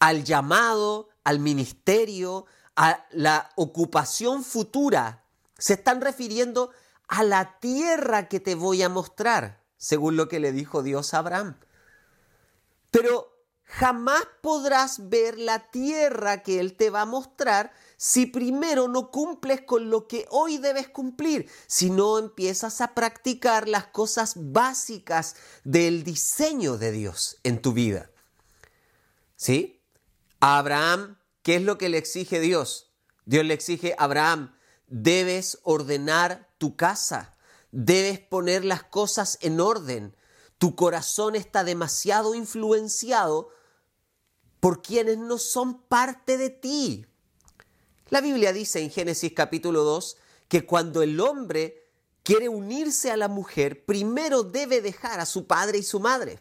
Al 0.00 0.24
llamado, 0.24 1.08
al 1.22 1.38
ministerio, 1.38 2.46
a 2.74 3.06
la 3.12 3.48
ocupación 3.54 4.42
futura. 4.42 5.22
Se 5.56 5.74
están 5.74 6.00
refiriendo 6.00 6.72
a 7.06 7.22
la 7.22 7.60
tierra 7.60 8.26
que 8.26 8.40
te 8.40 8.56
voy 8.56 8.82
a 8.82 8.88
mostrar, 8.88 9.62
según 9.76 10.16
lo 10.16 10.26
que 10.26 10.40
le 10.40 10.50
dijo 10.50 10.82
Dios 10.82 11.14
a 11.14 11.18
Abraham. 11.18 11.60
Pero 12.90 13.32
jamás 13.62 14.26
podrás 14.40 15.08
ver 15.08 15.38
la 15.38 15.70
tierra 15.70 16.42
que 16.42 16.58
Él 16.58 16.76
te 16.76 16.90
va 16.90 17.02
a 17.02 17.06
mostrar 17.06 17.72
si 18.04 18.26
primero 18.26 18.88
no 18.88 19.12
cumples 19.12 19.60
con 19.60 19.88
lo 19.88 20.08
que 20.08 20.26
hoy 20.30 20.58
debes 20.58 20.88
cumplir, 20.88 21.48
si 21.68 21.88
no 21.88 22.18
empiezas 22.18 22.80
a 22.80 22.94
practicar 22.94 23.68
las 23.68 23.86
cosas 23.86 24.32
básicas 24.34 25.36
del 25.62 26.02
diseño 26.02 26.78
de 26.78 26.90
Dios 26.90 27.36
en 27.44 27.62
tu 27.62 27.72
vida. 27.72 28.10
¿Sí? 29.36 29.80
A 30.40 30.58
Abraham, 30.58 31.16
¿qué 31.44 31.54
es 31.54 31.62
lo 31.62 31.78
que 31.78 31.88
le 31.88 31.98
exige 31.98 32.40
Dios? 32.40 32.90
Dios 33.24 33.44
le 33.44 33.54
exige, 33.54 33.94
Abraham, 33.96 34.52
debes 34.88 35.60
ordenar 35.62 36.50
tu 36.58 36.74
casa, 36.74 37.36
debes 37.70 38.18
poner 38.18 38.64
las 38.64 38.82
cosas 38.82 39.38
en 39.42 39.60
orden. 39.60 40.16
Tu 40.58 40.74
corazón 40.74 41.36
está 41.36 41.62
demasiado 41.62 42.34
influenciado 42.34 43.50
por 44.58 44.82
quienes 44.82 45.18
no 45.18 45.38
son 45.38 45.82
parte 45.82 46.36
de 46.36 46.50
ti. 46.50 47.06
La 48.12 48.20
Biblia 48.20 48.52
dice 48.52 48.78
en 48.80 48.90
Génesis 48.90 49.32
capítulo 49.34 49.84
2 49.84 50.18
que 50.46 50.66
cuando 50.66 51.00
el 51.00 51.18
hombre 51.18 51.88
quiere 52.22 52.50
unirse 52.50 53.10
a 53.10 53.16
la 53.16 53.26
mujer, 53.26 53.86
primero 53.86 54.42
debe 54.42 54.82
dejar 54.82 55.18
a 55.18 55.24
su 55.24 55.46
padre 55.46 55.78
y 55.78 55.82
su 55.82 55.98
madre. 55.98 56.38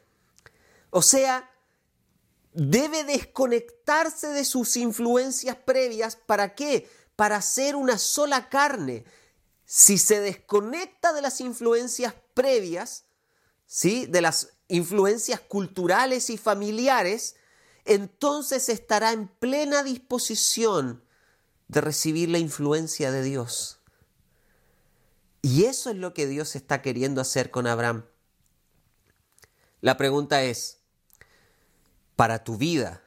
O 0.90 1.01
sea, 1.01 1.50
debe 2.51 3.06
desconectarse 3.06 4.28
de 4.34 4.44
sus 4.44 4.75
influencias 4.75 5.56
previas. 5.56 6.18
¿Para 6.18 6.56
qué? 6.56 6.90
Para 7.16 7.42
ser 7.42 7.78
una 7.78 7.98
sola 7.98 8.50
carne. 8.50 9.06
Si 9.63 9.98
se 9.98 10.20
desconecta 10.20 11.13
de 11.13 11.22
las 11.22 11.40
influencias 11.40 12.13
previas, 12.34 13.06
¿sí? 13.66 14.08
de 14.08 14.20
las 14.20 14.50
influencias 14.68 15.40
culturales 15.40 16.32
y 16.32 16.38
familiares, 16.38 17.38
entonces 17.86 18.68
estará 18.68 19.13
en 19.13 19.30
plena 19.30 19.84
disposición 19.84 21.01
de 21.72 21.80
recibir 21.80 22.28
la 22.28 22.38
influencia 22.38 23.12
de 23.12 23.24
Dios. 23.24 23.80
Y 25.42 25.63
eso 25.63 25.90
es 25.90 25.96
lo 25.96 26.13
que 26.13 26.28
Dios 26.28 26.58
está 26.58 26.82
queriendo 26.82 27.22
hacer 27.22 27.50
con 27.50 27.66
Abraham. 27.66 28.06
La 29.80 29.96
pregunta 29.96 30.44
es, 30.44 30.80
para 32.18 32.44
tu 32.44 32.58
vida, 32.58 33.01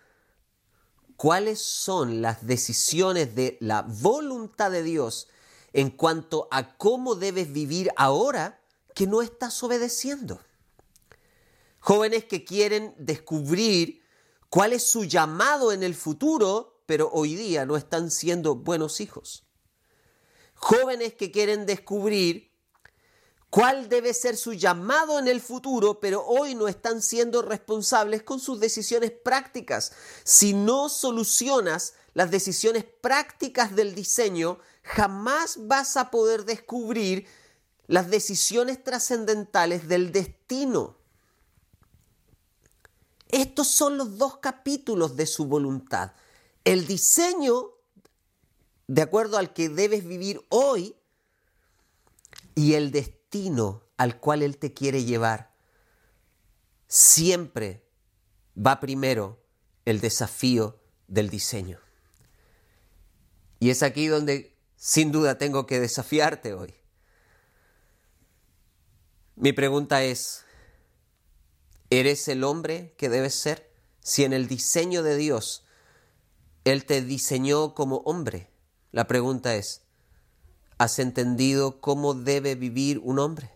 ¿cuáles 1.16 1.60
son 1.60 2.22
las 2.22 2.46
decisiones 2.46 3.34
de 3.34 3.58
la 3.60 3.82
voluntad 3.82 4.70
de 4.70 4.82
Dios 4.82 5.28
en 5.74 5.90
cuanto 5.90 6.48
a 6.50 6.78
cómo 6.78 7.16
debes 7.16 7.52
vivir 7.52 7.90
ahora 7.96 8.62
que 8.94 9.06
no 9.06 9.20
estás 9.20 9.62
obedeciendo? 9.62 10.40
Jóvenes 11.80 12.24
que 12.24 12.46
quieren 12.46 12.94
descubrir 12.96 14.02
cuál 14.48 14.72
es 14.72 14.84
su 14.84 15.04
llamado 15.04 15.70
en 15.70 15.82
el 15.82 15.94
futuro 15.94 16.73
pero 16.86 17.10
hoy 17.12 17.34
día 17.34 17.66
no 17.66 17.76
están 17.76 18.10
siendo 18.10 18.56
buenos 18.56 19.00
hijos. 19.00 19.44
Jóvenes 20.54 21.14
que 21.14 21.30
quieren 21.30 21.66
descubrir 21.66 22.52
cuál 23.50 23.88
debe 23.88 24.14
ser 24.14 24.36
su 24.36 24.52
llamado 24.52 25.18
en 25.18 25.28
el 25.28 25.40
futuro, 25.40 26.00
pero 26.00 26.24
hoy 26.26 26.54
no 26.54 26.68
están 26.68 27.02
siendo 27.02 27.42
responsables 27.42 28.22
con 28.22 28.40
sus 28.40 28.60
decisiones 28.60 29.12
prácticas. 29.12 29.92
Si 30.24 30.54
no 30.54 30.88
solucionas 30.88 31.94
las 32.14 32.30
decisiones 32.30 32.84
prácticas 32.84 33.76
del 33.76 33.94
diseño, 33.94 34.58
jamás 34.82 35.68
vas 35.68 35.96
a 35.96 36.10
poder 36.10 36.44
descubrir 36.44 37.26
las 37.86 38.10
decisiones 38.10 38.82
trascendentales 38.82 39.88
del 39.88 40.12
destino. 40.12 40.96
Estos 43.28 43.68
son 43.68 43.98
los 43.98 44.16
dos 44.16 44.38
capítulos 44.38 45.16
de 45.16 45.26
su 45.26 45.46
voluntad. 45.46 46.12
El 46.64 46.86
diseño, 46.86 47.70
de 48.86 49.02
acuerdo 49.02 49.38
al 49.38 49.52
que 49.52 49.68
debes 49.68 50.04
vivir 50.04 50.44
hoy, 50.48 50.96
y 52.54 52.74
el 52.74 52.90
destino 52.90 53.82
al 53.96 54.18
cual 54.18 54.42
Él 54.42 54.58
te 54.58 54.72
quiere 54.72 55.04
llevar, 55.04 55.54
siempre 56.88 57.84
va 58.56 58.80
primero 58.80 59.42
el 59.84 60.00
desafío 60.00 60.80
del 61.08 61.28
diseño. 61.28 61.80
Y 63.58 63.70
es 63.70 63.82
aquí 63.82 64.06
donde 64.06 64.56
sin 64.76 65.12
duda 65.12 65.38
tengo 65.38 65.66
que 65.66 65.80
desafiarte 65.80 66.54
hoy. 66.54 66.74
Mi 69.36 69.52
pregunta 69.52 70.04
es, 70.04 70.44
¿eres 71.90 72.28
el 72.28 72.44
hombre 72.44 72.94
que 72.96 73.08
debes 73.08 73.34
ser? 73.34 73.72
Si 74.00 74.22
en 74.24 74.32
el 74.32 74.46
diseño 74.46 75.02
de 75.02 75.16
Dios 75.16 75.64
Él 76.64 76.86
te 76.86 77.02
diseñó 77.02 77.74
como 77.74 77.98
hombre, 77.98 78.50
la 78.90 79.06
pregunta 79.06 79.54
es, 79.54 79.84
¿Has 80.76 80.98
entendido 80.98 81.80
cómo 81.80 82.14
debe 82.14 82.56
vivir 82.56 82.98
un 82.98 83.18
hombre 83.18 83.50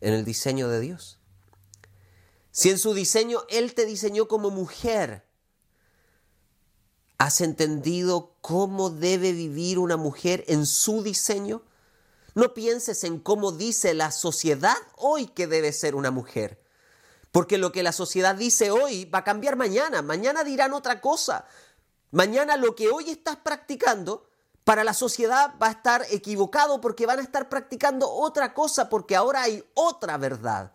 en 0.00 0.12
el 0.12 0.24
diseño 0.24 0.68
de 0.68 0.80
Dios? 0.80 1.18
Si 2.50 2.70
en 2.70 2.78
su 2.78 2.94
diseño 2.94 3.42
Él 3.48 3.74
te 3.74 3.86
diseñó 3.86 4.26
como 4.26 4.50
mujer, 4.50 5.24
¿has 7.18 7.40
entendido 7.40 8.34
cómo 8.40 8.90
debe 8.90 9.32
vivir 9.32 9.78
una 9.78 9.96
mujer 9.96 10.44
en 10.48 10.66
su 10.66 11.02
diseño? 11.02 11.62
No 12.34 12.54
pienses 12.54 13.04
en 13.04 13.20
cómo 13.20 13.52
dice 13.52 13.94
la 13.94 14.10
sociedad 14.10 14.76
hoy 14.96 15.26
que 15.28 15.46
debe 15.46 15.72
ser 15.72 15.94
una 15.94 16.10
mujer. 16.10 16.60
Porque 17.30 17.56
lo 17.56 17.70
que 17.70 17.82
la 17.82 17.92
sociedad 17.92 18.34
dice 18.34 18.70
hoy 18.70 19.04
va 19.04 19.18
a 19.18 19.24
cambiar 19.24 19.56
mañana. 19.56 20.02
Mañana 20.02 20.42
dirán 20.42 20.72
otra 20.72 21.00
cosa. 21.00 21.46
Mañana 22.10 22.56
lo 22.56 22.74
que 22.74 22.88
hoy 22.88 23.10
estás 23.10 23.36
practicando 23.36 24.26
para 24.64 24.84
la 24.84 24.94
sociedad 24.94 25.54
va 25.62 25.68
a 25.68 25.72
estar 25.72 26.02
equivocado 26.10 26.80
porque 26.80 27.06
van 27.06 27.20
a 27.20 27.22
estar 27.22 27.48
practicando 27.48 28.10
otra 28.10 28.52
cosa 28.52 28.88
porque 28.88 29.14
ahora 29.14 29.42
hay 29.42 29.64
otra 29.74 30.16
verdad. 30.16 30.72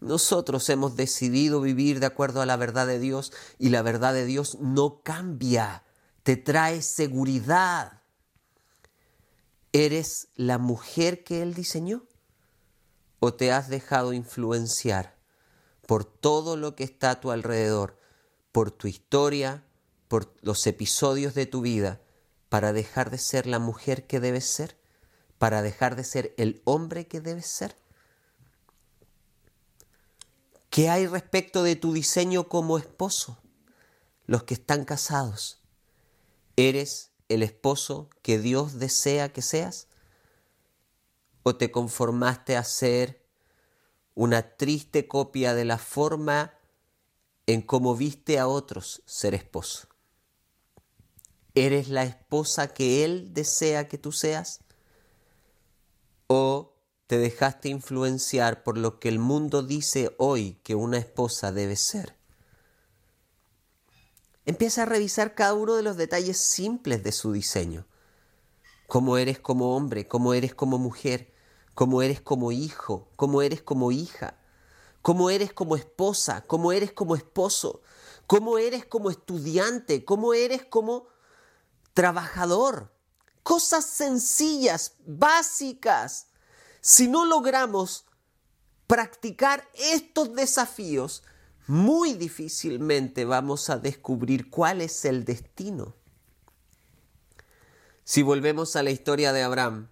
Nosotros 0.00 0.68
hemos 0.68 0.96
decidido 0.96 1.60
vivir 1.60 2.00
de 2.00 2.06
acuerdo 2.06 2.40
a 2.42 2.46
la 2.46 2.56
verdad 2.56 2.86
de 2.86 2.98
Dios 2.98 3.32
y 3.58 3.68
la 3.68 3.82
verdad 3.82 4.14
de 4.14 4.24
Dios 4.24 4.58
no 4.60 5.02
cambia, 5.02 5.84
te 6.22 6.36
trae 6.36 6.82
seguridad. 6.82 8.00
¿Eres 9.72 10.28
la 10.34 10.58
mujer 10.58 11.22
que 11.22 11.42
Él 11.42 11.54
diseñó? 11.54 12.04
¿O 13.20 13.34
te 13.34 13.52
has 13.52 13.68
dejado 13.68 14.12
influenciar 14.12 15.16
por 15.86 16.04
todo 16.04 16.56
lo 16.56 16.74
que 16.74 16.84
está 16.84 17.10
a 17.10 17.20
tu 17.20 17.30
alrededor, 17.30 17.98
por 18.50 18.70
tu 18.70 18.88
historia, 18.88 19.64
por 20.12 20.34
los 20.42 20.66
episodios 20.66 21.32
de 21.32 21.46
tu 21.46 21.62
vida? 21.62 22.02
para 22.52 22.74
dejar 22.74 23.10
de 23.10 23.16
ser 23.16 23.46
la 23.46 23.58
mujer 23.58 24.06
que 24.06 24.20
debes 24.20 24.44
ser, 24.44 24.76
para 25.38 25.62
dejar 25.62 25.96
de 25.96 26.04
ser 26.04 26.34
el 26.36 26.60
hombre 26.66 27.06
que 27.06 27.22
debes 27.22 27.46
ser? 27.46 27.74
¿Qué 30.68 30.90
hay 30.90 31.06
respecto 31.06 31.62
de 31.62 31.76
tu 31.76 31.94
diseño 31.94 32.50
como 32.50 32.76
esposo? 32.76 33.38
Los 34.26 34.42
que 34.42 34.52
están 34.52 34.84
casados, 34.84 35.62
¿eres 36.56 37.12
el 37.30 37.42
esposo 37.42 38.10
que 38.20 38.38
Dios 38.38 38.78
desea 38.78 39.32
que 39.32 39.40
seas? 39.40 39.88
¿O 41.44 41.56
te 41.56 41.70
conformaste 41.70 42.58
a 42.58 42.64
ser 42.64 43.24
una 44.14 44.56
triste 44.58 45.08
copia 45.08 45.54
de 45.54 45.64
la 45.64 45.78
forma 45.78 46.52
en 47.46 47.62
cómo 47.62 47.96
viste 47.96 48.38
a 48.38 48.46
otros 48.46 49.02
ser 49.06 49.32
esposo? 49.32 49.91
¿Eres 51.54 51.88
la 51.88 52.04
esposa 52.04 52.68
que 52.68 53.04
Él 53.04 53.34
desea 53.34 53.86
que 53.88 53.98
tú 53.98 54.10
seas? 54.10 54.60
¿O 56.26 56.74
te 57.06 57.18
dejaste 57.18 57.68
influenciar 57.68 58.62
por 58.62 58.78
lo 58.78 58.98
que 58.98 59.10
el 59.10 59.18
mundo 59.18 59.62
dice 59.62 60.14
hoy 60.18 60.54
que 60.62 60.74
una 60.74 60.96
esposa 60.96 61.52
debe 61.52 61.76
ser? 61.76 62.16
Empieza 64.46 64.82
a 64.82 64.86
revisar 64.86 65.34
cada 65.34 65.52
uno 65.52 65.74
de 65.74 65.82
los 65.82 65.98
detalles 65.98 66.38
simples 66.38 67.02
de 67.04 67.12
su 67.12 67.32
diseño. 67.32 67.86
Cómo 68.88 69.18
eres 69.18 69.38
como 69.38 69.76
hombre, 69.76 70.08
cómo 70.08 70.32
eres 70.32 70.54
como 70.54 70.78
mujer, 70.78 71.32
cómo 71.74 72.00
eres 72.00 72.22
como 72.22 72.50
hijo, 72.50 73.08
cómo 73.16 73.42
eres 73.42 73.62
como 73.62 73.92
hija, 73.92 74.38
cómo 75.02 75.28
eres 75.28 75.52
como 75.52 75.76
esposa, 75.76 76.44
cómo 76.46 76.72
eres 76.72 76.92
como 76.92 77.14
esposo, 77.14 77.82
cómo 78.26 78.56
eres 78.56 78.86
como 78.86 79.10
estudiante, 79.10 80.04
cómo 80.04 80.32
eres 80.34 80.64
como 80.64 81.12
trabajador. 81.94 82.92
Cosas 83.42 83.86
sencillas, 83.86 84.94
básicas. 85.04 86.28
Si 86.80 87.08
no 87.08 87.24
logramos 87.24 88.06
practicar 88.86 89.68
estos 89.74 90.34
desafíos, 90.34 91.22
muy 91.66 92.14
difícilmente 92.14 93.24
vamos 93.24 93.70
a 93.70 93.78
descubrir 93.78 94.50
cuál 94.50 94.80
es 94.80 95.04
el 95.04 95.24
destino. 95.24 95.94
Si 98.04 98.22
volvemos 98.22 98.76
a 98.76 98.82
la 98.82 98.90
historia 98.90 99.32
de 99.32 99.42
Abraham, 99.42 99.88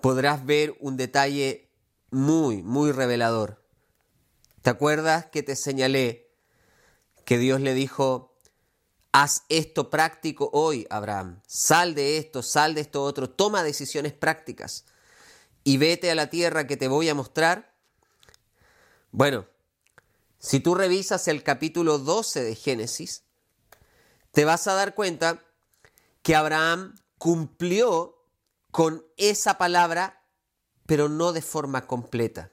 podrás 0.00 0.44
ver 0.44 0.76
un 0.80 0.96
detalle 0.96 1.70
muy, 2.10 2.62
muy 2.62 2.92
revelador. 2.92 3.64
¿Te 4.60 4.70
acuerdas 4.70 5.26
que 5.26 5.42
te 5.42 5.56
señalé 5.56 6.30
que 7.24 7.38
Dios 7.38 7.60
le 7.60 7.74
dijo, 7.74 8.31
Haz 9.12 9.44
esto 9.50 9.90
práctico 9.90 10.48
hoy, 10.54 10.86
Abraham. 10.88 11.42
Sal 11.46 11.94
de 11.94 12.16
esto, 12.16 12.42
sal 12.42 12.74
de 12.74 12.80
esto 12.80 13.02
otro. 13.02 13.28
Toma 13.28 13.62
decisiones 13.62 14.14
prácticas. 14.14 14.86
Y 15.64 15.76
vete 15.76 16.10
a 16.10 16.14
la 16.14 16.30
tierra 16.30 16.66
que 16.66 16.78
te 16.78 16.88
voy 16.88 17.10
a 17.10 17.14
mostrar. 17.14 17.74
Bueno, 19.10 19.46
si 20.38 20.60
tú 20.60 20.74
revisas 20.74 21.28
el 21.28 21.42
capítulo 21.42 21.98
12 21.98 22.42
de 22.42 22.54
Génesis, 22.54 23.24
te 24.30 24.46
vas 24.46 24.66
a 24.66 24.72
dar 24.72 24.94
cuenta 24.94 25.44
que 26.22 26.34
Abraham 26.34 26.96
cumplió 27.18 28.16
con 28.70 29.04
esa 29.18 29.58
palabra, 29.58 30.24
pero 30.86 31.10
no 31.10 31.34
de 31.34 31.42
forma 31.42 31.86
completa. 31.86 32.50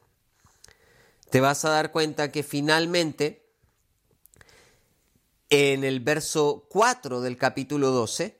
Te 1.31 1.39
vas 1.39 1.63
a 1.63 1.69
dar 1.69 1.93
cuenta 1.93 2.31
que 2.33 2.43
finalmente 2.43 3.38
en 5.49 5.83
el 5.83 5.99
verso 5.99 6.67
4 6.69 7.21
del 7.21 7.37
capítulo 7.37 7.89
12, 7.91 8.37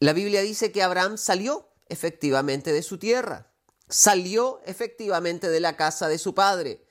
la 0.00 0.12
Biblia 0.12 0.42
dice 0.42 0.72
que 0.72 0.82
Abraham 0.82 1.18
salió 1.18 1.68
efectivamente 1.88 2.72
de 2.72 2.82
su 2.82 2.98
tierra, 2.98 3.50
salió 3.88 4.60
efectivamente 4.64 5.48
de 5.48 5.60
la 5.60 5.76
casa 5.76 6.08
de 6.08 6.18
su 6.18 6.34
padre, 6.34 6.84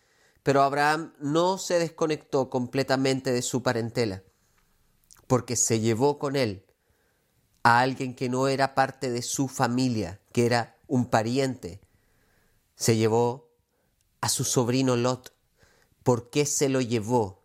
pero 0.44 0.62
Abraham 0.62 1.14
no 1.20 1.58
se 1.58 1.80
desconectó 1.80 2.50
completamente 2.50 3.32
de 3.32 3.42
su 3.42 3.64
parentela, 3.64 4.24
porque 5.28 5.56
se 5.56 5.80
llevó 5.80 6.20
con 6.20 6.36
él 6.36 6.66
a 7.64 7.80
alguien 7.80 8.14
que 8.16 8.30
no 8.30 8.48
era 8.48 8.76
parte 8.76 9.10
de 9.10 9.22
su 9.22 9.48
familia, 9.48 10.20
que 10.32 10.46
era 10.46 10.78
un 10.88 11.06
pariente. 11.06 11.82
Se 12.76 12.98
llevó 12.98 13.50
a 14.22 14.30
su 14.30 14.44
sobrino 14.44 14.96
Lot, 14.96 15.34
¿Por 16.04 16.30
qué 16.30 16.46
se 16.46 16.70
lo 16.70 16.82
llevó? 16.82 17.44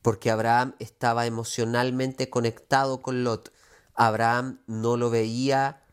Porque 0.00 0.30
Abraham 0.30 0.74
estaba 0.78 1.26
emocionalmente 1.26 2.30
conectado 2.30 3.02
con 3.02 3.22
Lot. 3.22 3.52
Abraham 3.94 4.62
no 4.66 4.96
lo 4.96 5.10
veía 5.10 5.84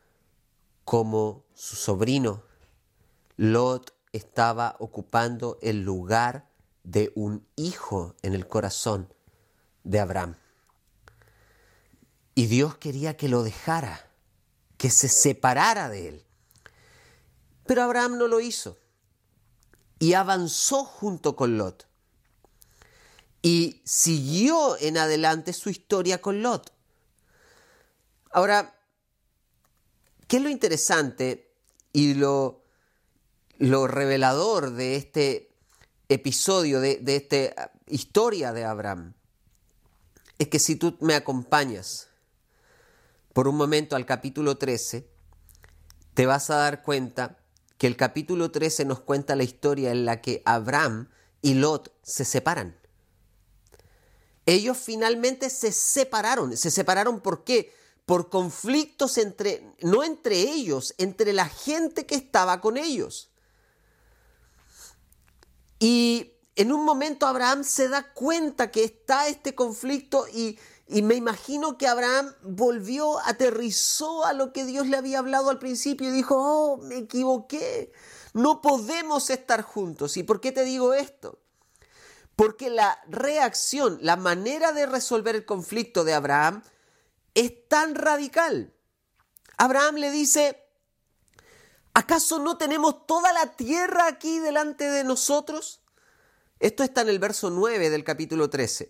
como 0.85 1.45
su 1.53 1.75
sobrino. 1.75 2.43
Lot 3.35 3.93
estaba 4.13 4.75
ocupando 4.79 5.59
el 5.61 5.83
lugar 5.83 6.49
de 6.83 7.11
un 7.15 7.45
hijo 7.55 8.15
en 8.21 8.33
el 8.33 8.47
corazón 8.47 9.13
de 9.83 9.99
Abraham. 9.99 10.37
Y 12.33 12.47
Dios 12.47 12.77
quería 12.77 13.17
que 13.17 13.27
lo 13.27 13.43
dejara, 13.43 14.09
que 14.77 14.89
se 14.89 15.09
separara 15.09 15.89
de 15.89 16.07
él. 16.07 16.25
Pero 17.65 17.83
Abraham 17.83 18.17
no 18.17 18.27
lo 18.27 18.39
hizo 18.39 18.77
y 19.99 20.13
avanzó 20.13 20.85
junto 20.85 21.35
con 21.35 21.57
Lot. 21.57 21.88
Y 23.41 23.81
siguió 23.85 24.77
en 24.79 24.97
adelante 24.97 25.53
su 25.53 25.69
historia 25.69 26.21
con 26.21 26.41
Lot. 26.41 26.73
Ahora, 28.31 28.75
¿qué 30.27 30.37
es 30.37 30.43
lo 30.43 30.49
interesante 30.49 31.51
y 31.93 32.13
lo, 32.13 32.63
lo 33.57 33.87
revelador 33.87 34.71
de 34.71 34.95
este 34.95 35.51
episodio, 36.09 36.79
de, 36.81 36.97
de 36.97 37.15
esta 37.15 37.71
historia 37.87 38.53
de 38.53 38.65
Abraham? 38.65 39.13
Es 40.37 40.47
que 40.47 40.59
si 40.59 40.75
tú 40.75 40.97
me 41.01 41.15
acompañas 41.15 42.07
por 43.33 43.47
un 43.47 43.55
momento 43.55 43.95
al 43.95 44.05
capítulo 44.05 44.57
13, 44.57 45.07
te 46.13 46.25
vas 46.25 46.49
a 46.49 46.57
dar 46.57 46.83
cuenta 46.83 47.37
que 47.77 47.87
el 47.87 47.95
capítulo 47.95 48.51
13 48.51 48.83
nos 48.85 48.99
cuenta 48.99 49.37
la 49.37 49.43
historia 49.43 49.91
en 49.91 50.05
la 50.05 50.21
que 50.21 50.41
Abraham 50.45 51.09
y 51.41 51.53
Lot 51.53 51.93
se 52.03 52.25
separan. 52.25 52.78
Ellos 54.49 54.79
finalmente 54.79 55.51
se 55.51 55.71
separaron. 55.71 56.57
¿Se 56.57 56.71
separaron 56.71 57.19
por 57.19 57.43
qué? 57.43 57.71
Por 58.07 58.31
conflictos 58.31 59.19
entre, 59.19 59.75
no 59.81 60.03
entre 60.03 60.39
ellos, 60.39 60.95
entre 60.97 61.33
la 61.33 61.47
gente 61.47 62.07
que 62.07 62.15
estaba 62.15 62.59
con 62.59 62.75
ellos. 62.75 63.29
Y 65.77 66.31
en 66.55 66.71
un 66.71 66.83
momento 66.83 67.27
Abraham 67.27 67.63
se 67.63 67.89
da 67.89 68.11
cuenta 68.11 68.71
que 68.71 68.83
está 68.83 69.27
este 69.27 69.53
conflicto 69.53 70.25
y, 70.27 70.57
y 70.87 71.03
me 71.03 71.13
imagino 71.13 71.77
que 71.77 71.87
Abraham 71.87 72.33
volvió, 72.41 73.19
aterrizó 73.19 74.25
a 74.25 74.33
lo 74.33 74.51
que 74.51 74.65
Dios 74.65 74.87
le 74.87 74.97
había 74.97 75.19
hablado 75.19 75.51
al 75.51 75.59
principio 75.59 76.09
y 76.09 76.11
dijo, 76.11 76.35
oh, 76.39 76.77
me 76.77 76.97
equivoqué, 76.97 77.91
no 78.33 78.63
podemos 78.63 79.29
estar 79.29 79.61
juntos. 79.61 80.17
¿Y 80.17 80.23
por 80.23 80.41
qué 80.41 80.51
te 80.51 80.63
digo 80.63 80.95
esto? 80.95 81.37
Porque 82.39 82.69
la 82.69 82.97
reacción, 83.09 83.99
la 84.01 84.15
manera 84.15 84.71
de 84.71 84.85
resolver 84.85 85.35
el 85.35 85.43
conflicto 85.43 86.05
de 86.05 86.13
Abraham 86.13 86.63
es 87.33 87.67
tan 87.67 87.95
radical. 87.95 88.73
Abraham 89.57 89.95
le 89.95 90.09
dice, 90.09 90.57
¿acaso 91.93 92.39
no 92.39 92.57
tenemos 92.57 93.05
toda 93.05 93.33
la 93.33 93.57
tierra 93.57 94.07
aquí 94.07 94.39
delante 94.39 94.89
de 94.89 95.03
nosotros? 95.03 95.81
Esto 96.61 96.85
está 96.85 97.01
en 97.01 97.09
el 97.09 97.19
verso 97.19 97.49
9 97.49 97.89
del 97.89 98.05
capítulo 98.05 98.49
13. 98.49 98.89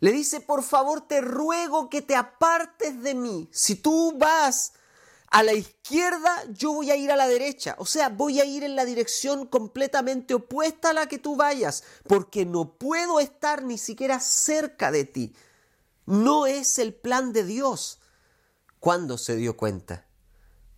Le 0.00 0.12
dice, 0.12 0.42
por 0.42 0.62
favor, 0.62 1.08
te 1.08 1.22
ruego 1.22 1.88
que 1.88 2.02
te 2.02 2.16
apartes 2.16 3.02
de 3.02 3.14
mí. 3.14 3.48
Si 3.50 3.76
tú 3.76 4.12
vas 4.18 4.74
a 5.32 5.42
la 5.42 5.54
izquierda, 5.54 6.44
yo 6.52 6.74
voy 6.74 6.90
a 6.90 6.96
ir 6.96 7.10
a 7.10 7.16
la 7.16 7.26
derecha. 7.26 7.74
O 7.78 7.86
sea, 7.86 8.10
voy 8.10 8.38
a 8.38 8.44
ir 8.44 8.64
en 8.64 8.76
la 8.76 8.84
dirección 8.84 9.46
completamente 9.46 10.34
opuesta 10.34 10.90
a 10.90 10.92
la 10.92 11.06
que 11.06 11.18
tú 11.18 11.36
vayas, 11.36 11.84
porque 12.06 12.44
no 12.44 12.76
puedo 12.76 13.18
estar 13.18 13.64
ni 13.64 13.78
siquiera 13.78 14.20
cerca 14.20 14.92
de 14.92 15.06
ti. 15.06 15.34
No 16.04 16.46
es 16.46 16.78
el 16.78 16.92
plan 16.92 17.32
de 17.32 17.44
Dios. 17.44 17.98
¿Cuándo 18.78 19.16
se 19.16 19.34
dio 19.36 19.56
cuenta? 19.56 20.06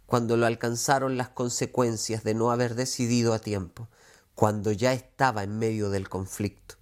Cuando 0.07 0.37
lo 0.37 0.47
alcanzaron 0.47 1.17
las 1.17 1.31
consecuencias 1.31 2.23
de 2.23 2.35
no 2.35 2.53
haber 2.53 2.77
decidido 2.77 3.35
a 3.35 3.41
tiempo, 3.41 3.89
cuando 4.37 4.71
ya 4.71 4.93
estaba 4.93 5.43
en 5.43 5.59
medio 5.59 5.91
del 5.91 6.09
conflicto. 6.09 6.77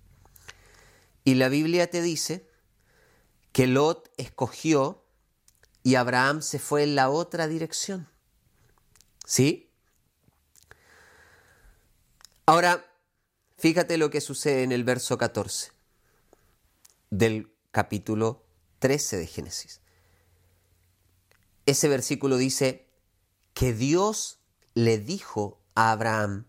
Y 1.25 1.37
la 1.37 1.49
Biblia 1.49 1.89
te 1.89 2.03
dice 2.03 2.47
que 3.51 3.67
Lot 3.67 4.11
escogió 4.19 5.02
y 5.83 5.97
Abraham 5.97 6.43
se 6.43 6.59
fue 6.59 6.85
en 6.85 6.95
la 6.95 7.11
otra 7.11 7.49
dirección. 7.49 8.09
¿Sí? 9.25 9.71
Ahora, 12.47 12.85
fíjate 13.59 13.97
lo 13.97 14.11
que 14.11 14.21
sucede 14.21 14.63
en 14.63 14.73
el 14.73 14.85
verso 14.85 15.19
14 15.19 15.73
del 17.11 17.53
capítulo 17.71 18.45
13 18.79 19.19
de 19.19 19.27
Génesis. 19.27 19.81
Ese 21.67 21.89
versículo 21.89 22.37
dice 22.37 22.89
que 23.55 23.73
Dios 23.73 24.41
le 24.75 24.99
dijo 24.99 25.61
a 25.75 25.93
Abraham, 25.93 26.47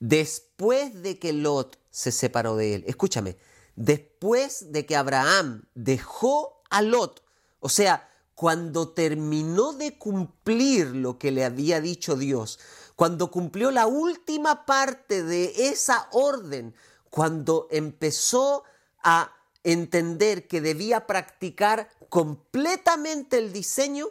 después 0.00 1.02
de 1.02 1.18
que 1.18 1.32
Lot 1.32 1.78
se 1.90 2.10
separó 2.10 2.56
de 2.56 2.74
él, 2.74 2.84
escúchame, 2.86 3.36
después 3.76 4.72
de 4.72 4.86
que 4.86 4.96
Abraham 4.96 5.64
dejó 5.74 6.62
a 6.70 6.82
Lot, 6.82 7.24
o 7.60 7.68
sea, 7.68 8.11
cuando 8.34 8.88
terminó 8.90 9.72
de 9.72 9.98
cumplir 9.98 10.88
lo 10.88 11.18
que 11.18 11.30
le 11.30 11.44
había 11.44 11.80
dicho 11.80 12.16
Dios, 12.16 12.58
cuando 12.96 13.30
cumplió 13.30 13.70
la 13.70 13.86
última 13.86 14.66
parte 14.66 15.22
de 15.22 15.68
esa 15.68 16.08
orden, 16.12 16.74
cuando 17.10 17.68
empezó 17.70 18.64
a 19.02 19.32
entender 19.64 20.48
que 20.48 20.60
debía 20.60 21.06
practicar 21.06 21.88
completamente 22.08 23.38
el 23.38 23.52
diseño, 23.52 24.08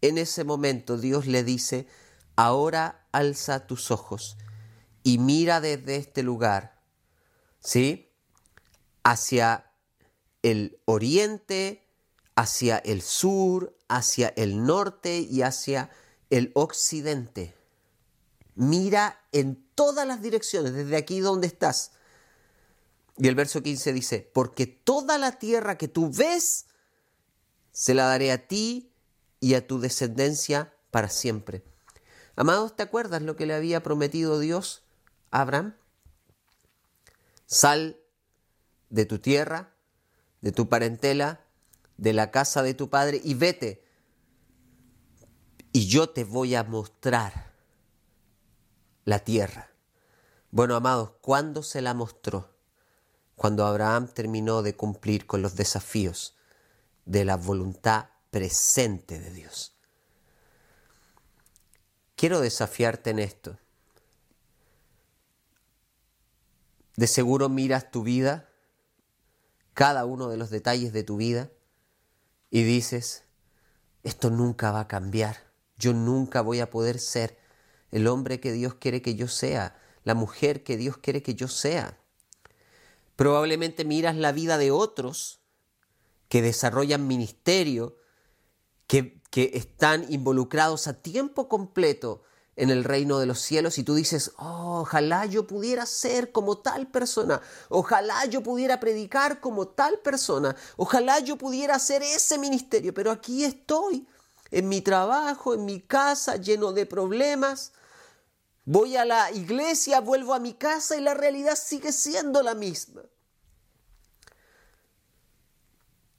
en 0.00 0.18
ese 0.18 0.44
momento 0.44 0.96
Dios 0.96 1.26
le 1.26 1.42
dice, 1.42 1.86
ahora 2.36 3.06
alza 3.12 3.66
tus 3.66 3.90
ojos 3.90 4.36
y 5.02 5.18
mira 5.18 5.60
desde 5.60 5.96
este 5.96 6.22
lugar, 6.22 6.80
¿sí? 7.60 8.12
hacia 9.02 9.72
el 10.42 10.80
oriente, 10.84 11.87
hacia 12.38 12.78
el 12.78 13.02
sur, 13.02 13.76
hacia 13.88 14.28
el 14.36 14.64
norte 14.64 15.18
y 15.18 15.42
hacia 15.42 15.90
el 16.30 16.52
occidente. 16.54 17.56
Mira 18.54 19.20
en 19.32 19.66
todas 19.74 20.06
las 20.06 20.22
direcciones, 20.22 20.72
desde 20.72 20.96
aquí 20.96 21.18
donde 21.18 21.48
estás. 21.48 21.90
Y 23.16 23.26
el 23.26 23.34
verso 23.34 23.60
15 23.60 23.92
dice, 23.92 24.30
porque 24.32 24.68
toda 24.68 25.18
la 25.18 25.32
tierra 25.32 25.78
que 25.78 25.88
tú 25.88 26.12
ves, 26.12 26.66
se 27.72 27.92
la 27.92 28.04
daré 28.04 28.30
a 28.30 28.46
ti 28.46 28.92
y 29.40 29.54
a 29.54 29.66
tu 29.66 29.80
descendencia 29.80 30.72
para 30.92 31.08
siempre. 31.08 31.64
Amados, 32.36 32.76
¿te 32.76 32.84
acuerdas 32.84 33.20
lo 33.22 33.34
que 33.34 33.46
le 33.46 33.54
había 33.54 33.82
prometido 33.82 34.38
Dios 34.38 34.84
a 35.32 35.40
Abraham? 35.40 35.74
Sal 37.46 37.98
de 38.90 39.06
tu 39.06 39.18
tierra, 39.18 39.74
de 40.40 40.52
tu 40.52 40.68
parentela, 40.68 41.47
de 41.98 42.12
la 42.14 42.30
casa 42.30 42.62
de 42.62 42.72
tu 42.72 42.88
padre 42.88 43.20
y 43.22 43.34
vete. 43.34 43.84
Y 45.72 45.86
yo 45.86 46.08
te 46.08 46.24
voy 46.24 46.54
a 46.54 46.64
mostrar 46.64 47.52
la 49.04 49.18
tierra. 49.18 49.70
Bueno, 50.50 50.76
amados, 50.76 51.12
¿cuándo 51.20 51.62
se 51.62 51.82
la 51.82 51.92
mostró? 51.92 52.54
Cuando 53.36 53.66
Abraham 53.66 54.08
terminó 54.08 54.62
de 54.62 54.74
cumplir 54.74 55.26
con 55.26 55.42
los 55.42 55.56
desafíos 55.56 56.36
de 57.04 57.24
la 57.24 57.36
voluntad 57.36 58.06
presente 58.30 59.20
de 59.20 59.30
Dios. 59.30 59.74
Quiero 62.16 62.40
desafiarte 62.40 63.10
en 63.10 63.18
esto. 63.18 63.58
De 66.96 67.06
seguro 67.06 67.48
miras 67.48 67.90
tu 67.90 68.02
vida 68.02 68.48
cada 69.74 70.04
uno 70.04 70.28
de 70.28 70.36
los 70.36 70.50
detalles 70.50 70.92
de 70.92 71.04
tu 71.04 71.16
vida 71.16 71.50
y 72.50 72.62
dices, 72.62 73.24
esto 74.02 74.30
nunca 74.30 74.72
va 74.72 74.80
a 74.80 74.88
cambiar, 74.88 75.52
yo 75.76 75.92
nunca 75.92 76.40
voy 76.40 76.60
a 76.60 76.70
poder 76.70 76.98
ser 76.98 77.38
el 77.90 78.06
hombre 78.06 78.40
que 78.40 78.52
Dios 78.52 78.74
quiere 78.74 79.02
que 79.02 79.14
yo 79.14 79.28
sea, 79.28 79.80
la 80.04 80.14
mujer 80.14 80.62
que 80.62 80.76
Dios 80.76 80.98
quiere 80.98 81.22
que 81.22 81.34
yo 81.34 81.48
sea. 81.48 81.98
Probablemente 83.16 83.84
miras 83.84 84.16
la 84.16 84.32
vida 84.32 84.58
de 84.58 84.70
otros 84.70 85.40
que 86.28 86.42
desarrollan 86.42 87.06
ministerio, 87.06 87.96
que, 88.86 89.20
que 89.30 89.52
están 89.54 90.06
involucrados 90.10 90.86
a 90.86 91.02
tiempo 91.02 91.48
completo 91.48 92.22
en 92.58 92.70
el 92.70 92.82
reino 92.82 93.20
de 93.20 93.26
los 93.26 93.40
cielos 93.40 93.78
y 93.78 93.84
tú 93.84 93.94
dices, 93.94 94.32
oh, 94.36 94.80
ojalá 94.80 95.26
yo 95.26 95.46
pudiera 95.46 95.86
ser 95.86 96.32
como 96.32 96.58
tal 96.58 96.88
persona, 96.88 97.40
ojalá 97.68 98.26
yo 98.26 98.42
pudiera 98.42 98.80
predicar 98.80 99.40
como 99.40 99.68
tal 99.68 100.00
persona, 100.00 100.56
ojalá 100.76 101.20
yo 101.20 101.38
pudiera 101.38 101.76
hacer 101.76 102.02
ese 102.02 102.36
ministerio, 102.36 102.92
pero 102.92 103.12
aquí 103.12 103.44
estoy, 103.44 104.06
en 104.50 104.68
mi 104.68 104.80
trabajo, 104.80 105.54
en 105.54 105.64
mi 105.66 105.80
casa, 105.80 106.36
lleno 106.36 106.72
de 106.72 106.84
problemas. 106.86 107.72
Voy 108.64 108.96
a 108.96 109.04
la 109.04 109.30
iglesia, 109.30 110.00
vuelvo 110.00 110.34
a 110.34 110.40
mi 110.40 110.54
casa 110.54 110.96
y 110.96 111.00
la 111.00 111.14
realidad 111.14 111.56
sigue 111.56 111.92
siendo 111.92 112.42
la 112.42 112.54
misma. 112.54 113.02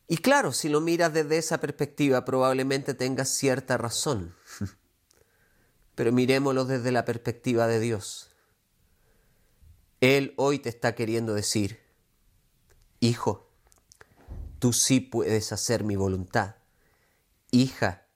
Y 0.07 0.17
claro, 0.17 0.53
si 0.53 0.69
lo 0.69 0.79
miras 0.79 1.13
desde 1.13 1.37
esa 1.37 1.59
perspectiva, 1.59 2.23
probablemente 2.23 2.93
tengas 2.93 3.29
cierta 3.29 3.77
razón. 3.77 4.35
Pero 5.99 6.13
miremoslo 6.13 6.63
desde 6.63 6.93
la 6.93 7.03
perspectiva 7.03 7.67
de 7.67 7.81
Dios. 7.81 8.29
Él 9.99 10.33
hoy 10.37 10.57
te 10.57 10.69
está 10.69 10.95
queriendo 10.95 11.33
decir, 11.33 11.81
hijo, 13.01 13.49
tú 14.59 14.71
sí 14.71 15.01
puedes 15.01 15.51
hacer 15.51 15.83
mi 15.83 15.97
voluntad. 15.97 16.55
Hija, 17.51 18.07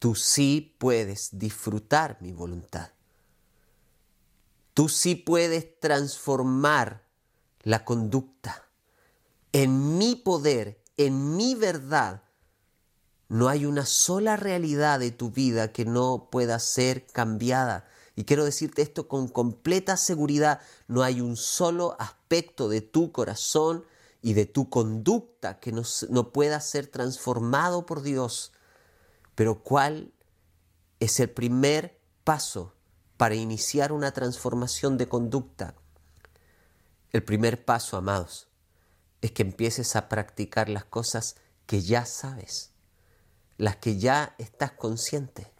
tú 0.00 0.16
sí 0.16 0.74
puedes 0.80 1.38
disfrutar 1.38 2.18
mi 2.20 2.32
voluntad. 2.32 2.90
Tú 4.74 4.88
sí 4.88 5.14
puedes 5.14 5.78
transformar 5.78 7.06
la 7.62 7.84
conducta. 7.84 8.68
en 9.52 9.98
mi 9.98 10.16
poder, 10.16 10.82
en 10.96 11.36
mi 11.36 11.54
verdad, 11.54 12.24
no 13.30 13.48
hay 13.48 13.64
una 13.64 13.86
sola 13.86 14.36
realidad 14.36 14.98
de 14.98 15.12
tu 15.12 15.30
vida 15.30 15.70
que 15.70 15.84
no 15.84 16.28
pueda 16.32 16.58
ser 16.58 17.06
cambiada. 17.06 17.88
Y 18.16 18.24
quiero 18.24 18.44
decirte 18.44 18.82
esto 18.82 19.06
con 19.06 19.28
completa 19.28 19.96
seguridad, 19.96 20.60
no 20.88 21.04
hay 21.04 21.20
un 21.20 21.36
solo 21.36 21.94
aspecto 22.00 22.68
de 22.68 22.80
tu 22.80 23.12
corazón 23.12 23.84
y 24.20 24.32
de 24.32 24.46
tu 24.46 24.68
conducta 24.68 25.60
que 25.60 25.70
no, 25.70 26.32
pueda 26.32 26.60
ser 26.60 26.88
transformado 26.88 27.86
por 27.86 28.02
Dios. 28.02 28.50
Pero 29.36 29.62
¿cuál 29.62 30.12
es 30.98 31.20
el 31.20 31.30
primer 31.30 32.00
paso 32.24 32.74
para 33.16 33.36
iniciar 33.36 33.92
una 33.92 34.10
transformación 34.10 34.98
de 34.98 35.08
conducta? 35.08 35.76
El 37.12 37.22
primer 37.22 37.64
paso, 37.64 37.96
amados, 37.96 38.48
es 39.20 39.30
que 39.30 39.42
empieces 39.42 39.94
a 39.94 40.08
practicar 40.08 40.68
las 40.68 40.84
cosas 40.84 41.36
que 41.66 41.80
ya 41.80 42.04
sabes 42.06 42.69
las 43.60 43.76
que 43.76 43.98
ya 43.98 44.34
estás 44.38 44.72
consciente 44.72 45.52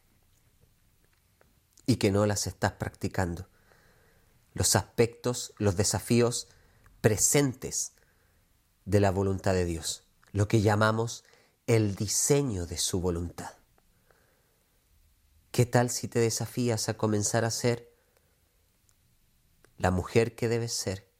y 1.85 1.97
que 1.97 2.11
no 2.11 2.25
las 2.25 2.47
estás 2.47 2.73
practicando. 2.73 3.47
Los 4.55 4.75
aspectos, 4.75 5.53
los 5.59 5.77
desafíos 5.77 6.49
presentes 7.03 7.93
de 8.87 9.01
la 9.01 9.11
voluntad 9.11 9.53
de 9.53 9.67
Dios, 9.67 10.05
lo 10.33 10.49
que 10.49 10.63
llamamos 10.63 11.25
el 11.67 11.95
diseño 11.95 12.65
de 12.65 12.79
su 12.79 13.03
voluntad. 13.03 13.53
¿Qué 15.51 15.67
tal 15.67 15.91
si 15.91 16.09
te 16.09 16.21
desafías 16.21 16.89
a 16.89 16.95
comenzar 16.95 17.45
a 17.45 17.51
ser 17.51 17.93
la 19.77 19.91
mujer 19.91 20.35
que 20.35 20.49
debes 20.49 20.73
ser, 20.73 21.13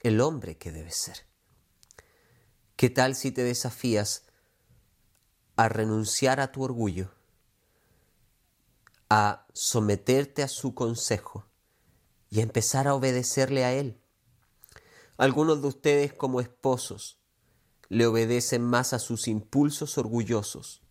el 0.00 0.22
hombre 0.22 0.56
que 0.56 0.72
debes 0.72 0.96
ser? 0.96 1.26
¿Qué 2.76 2.88
tal 2.88 3.14
si 3.14 3.30
te 3.30 3.42
desafías 3.42 4.23
a 5.56 5.68
renunciar 5.68 6.40
a 6.40 6.50
tu 6.50 6.62
orgullo, 6.62 7.10
a 9.08 9.46
someterte 9.52 10.42
a 10.42 10.48
su 10.48 10.74
consejo 10.74 11.46
y 12.30 12.40
a 12.40 12.42
empezar 12.42 12.88
a 12.88 12.94
obedecerle 12.94 13.64
a 13.64 13.72
Él. 13.72 14.00
Algunos 15.16 15.62
de 15.62 15.68
ustedes 15.68 16.12
como 16.12 16.40
esposos 16.40 17.20
le 17.88 18.06
obedecen 18.06 18.62
más 18.62 18.92
a 18.92 18.98
sus 18.98 19.28
impulsos 19.28 19.98
orgullosos 19.98 20.82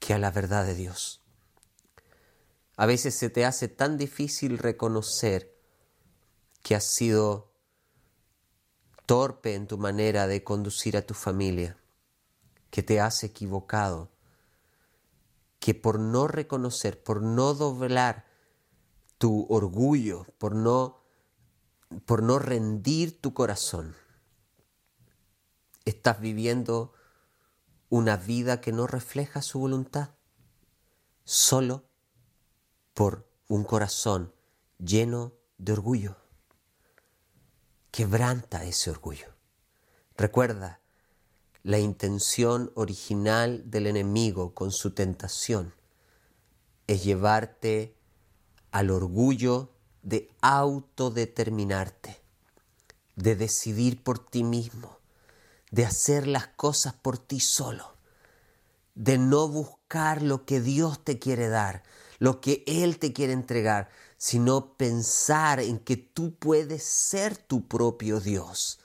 que 0.00 0.14
a 0.14 0.18
la 0.18 0.30
verdad 0.30 0.64
de 0.64 0.74
Dios. 0.74 1.22
A 2.76 2.86
veces 2.86 3.14
se 3.14 3.30
te 3.30 3.44
hace 3.44 3.68
tan 3.68 3.96
difícil 3.98 4.58
reconocer 4.58 5.56
que 6.62 6.74
has 6.74 6.84
sido 6.84 7.52
torpe 9.06 9.54
en 9.54 9.66
tu 9.66 9.78
manera 9.78 10.26
de 10.26 10.42
conducir 10.42 10.96
a 10.96 11.02
tu 11.02 11.14
familia 11.14 11.78
que 12.70 12.82
te 12.82 13.00
has 13.00 13.24
equivocado, 13.24 14.10
que 15.58 15.74
por 15.74 15.98
no 15.98 16.28
reconocer, 16.28 17.02
por 17.02 17.22
no 17.22 17.54
doblar 17.54 18.26
tu 19.18 19.46
orgullo, 19.48 20.26
por 20.38 20.54
no, 20.54 21.02
por 22.06 22.22
no 22.22 22.38
rendir 22.38 23.20
tu 23.20 23.34
corazón, 23.34 23.96
estás 25.84 26.20
viviendo 26.20 26.92
una 27.88 28.16
vida 28.16 28.60
que 28.60 28.72
no 28.72 28.86
refleja 28.86 29.42
su 29.42 29.58
voluntad, 29.58 30.10
solo 31.24 31.84
por 32.94 33.28
un 33.48 33.64
corazón 33.64 34.34
lleno 34.78 35.32
de 35.56 35.72
orgullo. 35.72 36.16
Quebranta 37.90 38.64
ese 38.64 38.90
orgullo. 38.90 39.34
Recuerda, 40.16 40.80
la 41.68 41.78
intención 41.78 42.72
original 42.76 43.62
del 43.70 43.88
enemigo 43.88 44.54
con 44.54 44.72
su 44.72 44.92
tentación 44.92 45.74
es 46.86 47.04
llevarte 47.04 47.94
al 48.70 48.90
orgullo 48.90 49.68
de 50.02 50.30
autodeterminarte, 50.40 52.22
de 53.16 53.36
decidir 53.36 54.02
por 54.02 54.18
ti 54.18 54.44
mismo, 54.44 54.96
de 55.70 55.84
hacer 55.84 56.26
las 56.26 56.46
cosas 56.46 56.94
por 56.94 57.18
ti 57.18 57.38
solo, 57.38 57.98
de 58.94 59.18
no 59.18 59.46
buscar 59.46 60.22
lo 60.22 60.46
que 60.46 60.62
Dios 60.62 61.04
te 61.04 61.18
quiere 61.18 61.50
dar, 61.50 61.82
lo 62.18 62.40
que 62.40 62.64
Él 62.66 62.98
te 62.98 63.12
quiere 63.12 63.34
entregar, 63.34 63.90
sino 64.16 64.72
pensar 64.78 65.60
en 65.60 65.78
que 65.78 65.98
tú 65.98 66.34
puedes 66.34 66.82
ser 66.82 67.36
tu 67.36 67.68
propio 67.68 68.20
Dios. 68.20 68.80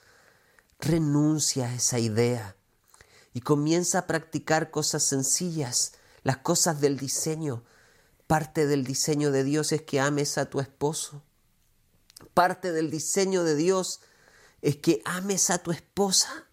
Renuncia 0.78 1.68
a 1.68 1.74
esa 1.76 1.98
idea 1.98 2.56
y 3.34 3.40
comienza 3.40 3.98
a 3.98 4.06
practicar 4.06 4.70
cosas 4.70 5.02
sencillas, 5.02 5.92
las 6.22 6.38
cosas 6.38 6.80
del 6.80 6.96
diseño. 6.96 7.64
Parte 8.28 8.66
del 8.66 8.84
diseño 8.84 9.32
de 9.32 9.42
Dios 9.42 9.72
es 9.72 9.82
que 9.82 10.00
ames 10.00 10.38
a 10.38 10.46
tu 10.46 10.60
esposo. 10.60 11.20
Parte 12.32 12.72
del 12.72 12.90
diseño 12.90 13.42
de 13.42 13.56
Dios 13.56 14.00
es 14.62 14.76
que 14.76 15.02
ames 15.04 15.50
a 15.50 15.58
tu 15.58 15.72
esposa. 15.72 16.46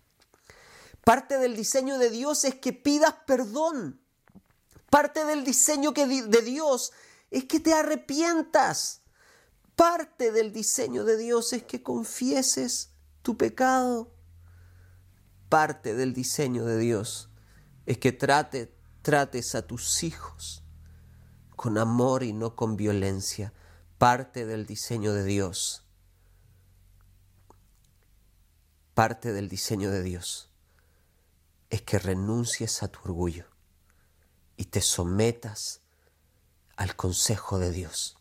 Parte 1.06 1.38
del 1.38 1.56
diseño 1.56 2.00
de 2.00 2.10
Dios 2.10 2.44
es 2.44 2.56
que 2.56 2.74
pidas 2.74 3.14
perdón. 3.28 4.02
Parte 4.90 5.24
del 5.24 5.46
diseño 5.46 5.92
de 5.92 6.42
Dios 6.42 6.92
es 7.30 7.46
que 7.46 7.60
te 7.60 7.76
arrepientas. 7.76 9.02
Parte 9.76 10.32
del 10.32 10.52
diseño 10.52 11.06
de 11.06 11.18
Dios 11.18 11.54
es 11.54 11.64
que 11.64 11.84
confieses 11.84 12.90
tu 13.22 13.38
pecado 13.38 14.12
parte 15.52 15.96
del 15.96 16.14
diseño 16.14 16.64
de 16.64 16.78
Dios 16.78 17.30
es 17.86 17.98
que 17.98 18.14
trate, 18.14 18.74
trates 19.02 19.54
a 19.54 19.68
tus 19.68 20.02
hijos 20.02 20.64
con 21.58 21.78
amor 21.78 22.24
y 22.24 22.32
no 22.32 22.56
con 22.56 22.78
violencia. 22.78 23.54
Parte 23.98 24.46
del 24.46 24.66
diseño 24.66 25.14
de 25.14 25.26
Dios. 25.26 25.86
Parte 28.94 29.34
del 29.34 29.50
diseño 29.50 29.92
de 29.92 30.02
Dios 30.02 30.54
es 31.70 31.82
que 31.82 32.00
renuncies 32.00 32.82
a 32.82 32.88
tu 32.88 33.00
orgullo 33.04 33.48
y 34.56 34.66
te 34.66 34.80
sometas 34.80 35.82
al 36.78 36.96
consejo 36.96 37.60
de 37.60 37.72
Dios. 37.72 38.18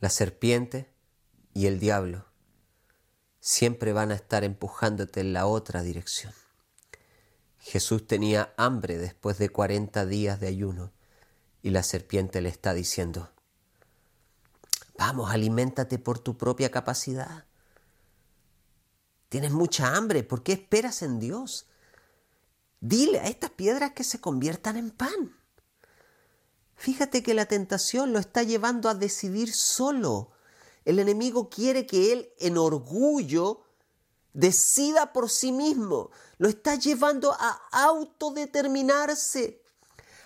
La 0.00 0.10
serpiente 0.10 0.92
y 1.54 1.66
el 1.66 1.78
diablo 1.78 2.25
siempre 3.46 3.92
van 3.92 4.10
a 4.10 4.16
estar 4.16 4.42
empujándote 4.42 5.20
en 5.20 5.32
la 5.32 5.46
otra 5.46 5.84
dirección. 5.84 6.32
Jesús 7.60 8.04
tenía 8.04 8.52
hambre 8.56 8.98
después 8.98 9.38
de 9.38 9.50
40 9.50 10.04
días 10.04 10.40
de 10.40 10.48
ayuno 10.48 10.90
y 11.62 11.70
la 11.70 11.84
serpiente 11.84 12.40
le 12.40 12.48
está 12.48 12.74
diciendo, 12.74 13.30
vamos, 14.98 15.30
aliméntate 15.30 16.00
por 16.00 16.18
tu 16.18 16.36
propia 16.36 16.72
capacidad. 16.72 17.44
Tienes 19.28 19.52
mucha 19.52 19.94
hambre, 19.94 20.24
¿por 20.24 20.42
qué 20.42 20.54
esperas 20.54 21.02
en 21.02 21.20
Dios? 21.20 21.66
Dile 22.80 23.20
a 23.20 23.28
estas 23.28 23.50
piedras 23.50 23.92
que 23.92 24.02
se 24.02 24.20
conviertan 24.20 24.76
en 24.76 24.90
pan. 24.90 25.36
Fíjate 26.74 27.22
que 27.22 27.32
la 27.32 27.46
tentación 27.46 28.12
lo 28.12 28.18
está 28.18 28.42
llevando 28.42 28.88
a 28.88 28.94
decidir 28.94 29.52
solo 29.54 30.32
el 30.86 31.00
enemigo 31.00 31.50
quiere 31.50 31.84
que 31.84 32.12
él 32.12 32.32
en 32.38 32.56
orgullo 32.56 33.64
decida 34.32 35.12
por 35.12 35.28
sí 35.28 35.50
mismo. 35.50 36.12
Lo 36.38 36.48
está 36.48 36.76
llevando 36.76 37.32
a 37.32 37.60
autodeterminarse, 37.72 39.64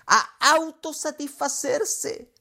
a 0.05 0.19
autosatisfacerse, 0.53 2.31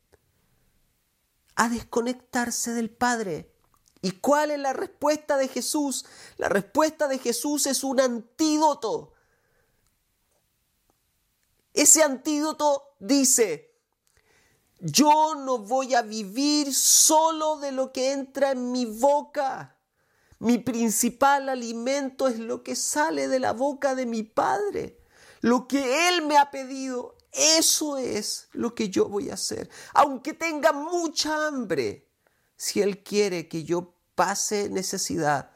a 1.54 1.70
desconectarse 1.70 2.74
del 2.74 2.90
Padre. 2.90 3.54
¿Y 4.02 4.12
cuál 4.12 4.50
es 4.50 4.58
la 4.58 4.74
respuesta 4.74 5.38
de 5.38 5.48
Jesús? 5.48 6.04
La 6.36 6.50
respuesta 6.50 7.08
de 7.08 7.18
Jesús 7.18 7.66
es 7.66 7.82
un 7.82 8.00
antídoto. 8.00 9.14
Ese 11.72 12.02
antídoto 12.02 12.96
dice, 12.98 13.69
yo 14.80 15.34
no 15.34 15.58
voy 15.58 15.94
a 15.94 16.02
vivir 16.02 16.74
solo 16.74 17.58
de 17.58 17.72
lo 17.72 17.92
que 17.92 18.12
entra 18.12 18.52
en 18.52 18.72
mi 18.72 18.86
boca. 18.86 19.76
Mi 20.38 20.56
principal 20.56 21.50
alimento 21.50 22.26
es 22.26 22.38
lo 22.38 22.62
que 22.62 22.74
sale 22.74 23.28
de 23.28 23.40
la 23.40 23.52
boca 23.52 23.94
de 23.94 24.06
mi 24.06 24.22
Padre. 24.22 24.98
Lo 25.42 25.68
que 25.68 26.08
Él 26.08 26.26
me 26.26 26.38
ha 26.38 26.50
pedido, 26.50 27.14
eso 27.32 27.98
es 27.98 28.48
lo 28.52 28.74
que 28.74 28.88
yo 28.88 29.06
voy 29.06 29.30
a 29.30 29.34
hacer. 29.34 29.68
Aunque 29.92 30.32
tenga 30.32 30.72
mucha 30.72 31.46
hambre, 31.46 32.08
si 32.56 32.80
Él 32.80 33.02
quiere 33.02 33.48
que 33.48 33.64
yo 33.64 33.94
pase 34.14 34.70
necesidad, 34.70 35.50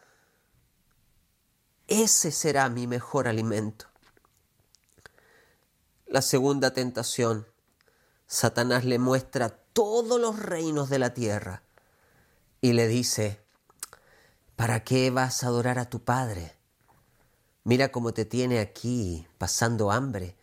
ese 1.87 2.31
será 2.31 2.69
mi 2.69 2.87
mejor 2.87 3.27
alimento. 3.27 3.87
La 6.07 6.21
segunda 6.21 6.73
tentación 6.73 7.47
Satanás 8.27 8.85
le 8.85 8.99
muestra 8.99 9.49
todos 9.49 10.21
los 10.21 10.39
reinos 10.39 10.89
de 10.89 10.99
la 10.99 11.15
tierra 11.15 11.63
y 12.61 12.73
le 12.73 12.87
dice, 12.89 13.45
¿para 14.57 14.85
qué 14.85 15.11
vas 15.11 15.45
a 15.45 15.49
adorar 15.49 15.79
a 15.79 15.91
tu 15.91 16.03
padre? 16.03 16.57
Mira 17.65 17.91
cómo 17.93 18.13
te 18.15 18.25
tiene 18.25 18.61
aquí 18.61 19.27
pasando 19.39 19.91
hambre. 19.91 20.37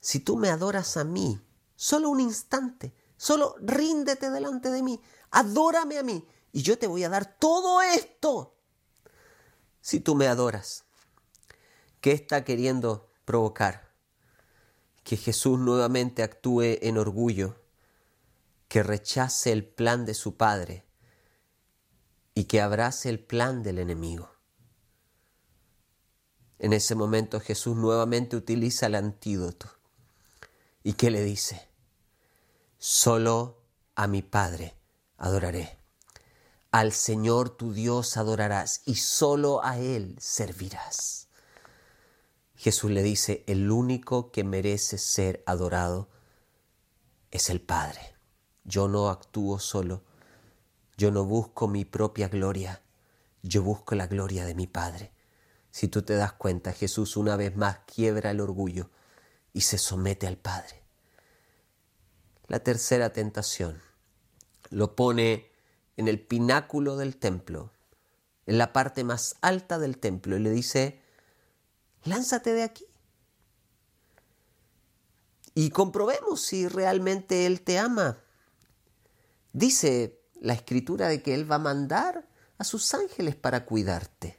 Si 0.00 0.20
tú 0.20 0.36
me 0.36 0.48
adoras 0.48 0.96
a 0.96 1.04
mí, 1.04 1.40
solo 1.76 2.10
un 2.10 2.20
instante, 2.20 2.94
solo 3.16 3.56
ríndete 3.60 4.30
delante 4.30 4.70
de 4.70 4.82
mí, 4.82 5.00
adórame 5.30 5.98
a 5.98 6.02
mí 6.02 6.26
y 6.52 6.62
yo 6.62 6.78
te 6.78 6.86
voy 6.86 7.04
a 7.04 7.08
dar 7.08 7.36
todo 7.38 7.82
esto. 7.82 8.56
Si 9.80 10.00
tú 10.00 10.14
me 10.14 10.28
adoras, 10.28 10.84
¿qué 12.00 12.12
está 12.12 12.44
queriendo 12.44 13.10
provocar? 13.24 13.91
Que 15.04 15.16
Jesús 15.16 15.58
nuevamente 15.58 16.22
actúe 16.22 16.78
en 16.80 16.98
orgullo, 16.98 17.56
que 18.68 18.82
rechace 18.82 19.52
el 19.52 19.64
plan 19.64 20.06
de 20.06 20.14
su 20.14 20.36
Padre 20.36 20.84
y 22.34 22.44
que 22.44 22.60
abrace 22.60 23.08
el 23.08 23.20
plan 23.20 23.62
del 23.62 23.78
enemigo. 23.78 24.30
En 26.58 26.72
ese 26.72 26.94
momento 26.94 27.40
Jesús 27.40 27.76
nuevamente 27.76 28.36
utiliza 28.36 28.86
el 28.86 28.94
antídoto. 28.94 29.68
¿Y 30.84 30.94
qué 30.94 31.10
le 31.10 31.22
dice? 31.24 31.68
Solo 32.78 33.62
a 33.94 34.06
mi 34.06 34.22
Padre 34.22 34.76
adoraré. 35.18 35.78
Al 36.70 36.92
Señor 36.92 37.50
tu 37.50 37.72
Dios 37.72 38.16
adorarás 38.16 38.82
y 38.86 38.94
solo 38.94 39.62
a 39.64 39.78
Él 39.78 40.16
servirás. 40.18 41.21
Jesús 42.62 42.92
le 42.92 43.02
dice, 43.02 43.42
el 43.48 43.72
único 43.72 44.30
que 44.30 44.44
merece 44.44 44.96
ser 44.96 45.42
adorado 45.46 46.08
es 47.32 47.50
el 47.50 47.60
Padre. 47.60 48.14
Yo 48.62 48.86
no 48.86 49.08
actúo 49.08 49.58
solo, 49.58 50.04
yo 50.96 51.10
no 51.10 51.24
busco 51.24 51.66
mi 51.66 51.84
propia 51.84 52.28
gloria, 52.28 52.80
yo 53.42 53.64
busco 53.64 53.96
la 53.96 54.06
gloria 54.06 54.44
de 54.44 54.54
mi 54.54 54.68
Padre. 54.68 55.10
Si 55.72 55.88
tú 55.88 56.02
te 56.02 56.14
das 56.14 56.34
cuenta, 56.34 56.72
Jesús 56.72 57.16
una 57.16 57.34
vez 57.34 57.56
más 57.56 57.78
quiebra 57.92 58.30
el 58.30 58.40
orgullo 58.40 58.90
y 59.52 59.62
se 59.62 59.76
somete 59.76 60.28
al 60.28 60.36
Padre. 60.36 60.84
La 62.46 62.60
tercera 62.60 63.12
tentación 63.12 63.82
lo 64.70 64.94
pone 64.94 65.50
en 65.96 66.06
el 66.06 66.20
pináculo 66.20 66.96
del 66.96 67.16
templo, 67.16 67.72
en 68.46 68.56
la 68.56 68.72
parte 68.72 69.02
más 69.02 69.34
alta 69.40 69.80
del 69.80 69.98
templo, 69.98 70.36
y 70.36 70.38
le 70.38 70.50
dice, 70.50 71.01
lánzate 72.04 72.52
de 72.52 72.62
aquí. 72.62 72.86
Y 75.54 75.70
comprobemos 75.70 76.40
si 76.42 76.66
realmente 76.68 77.46
Él 77.46 77.62
te 77.62 77.78
ama. 77.78 78.18
Dice 79.52 80.20
la 80.40 80.54
escritura 80.54 81.08
de 81.08 81.22
que 81.22 81.34
Él 81.34 81.50
va 81.50 81.56
a 81.56 81.60
mandar 81.60 82.28
a 82.58 82.64
sus 82.64 82.94
ángeles 82.94 83.36
para 83.36 83.66
cuidarte. 83.66 84.38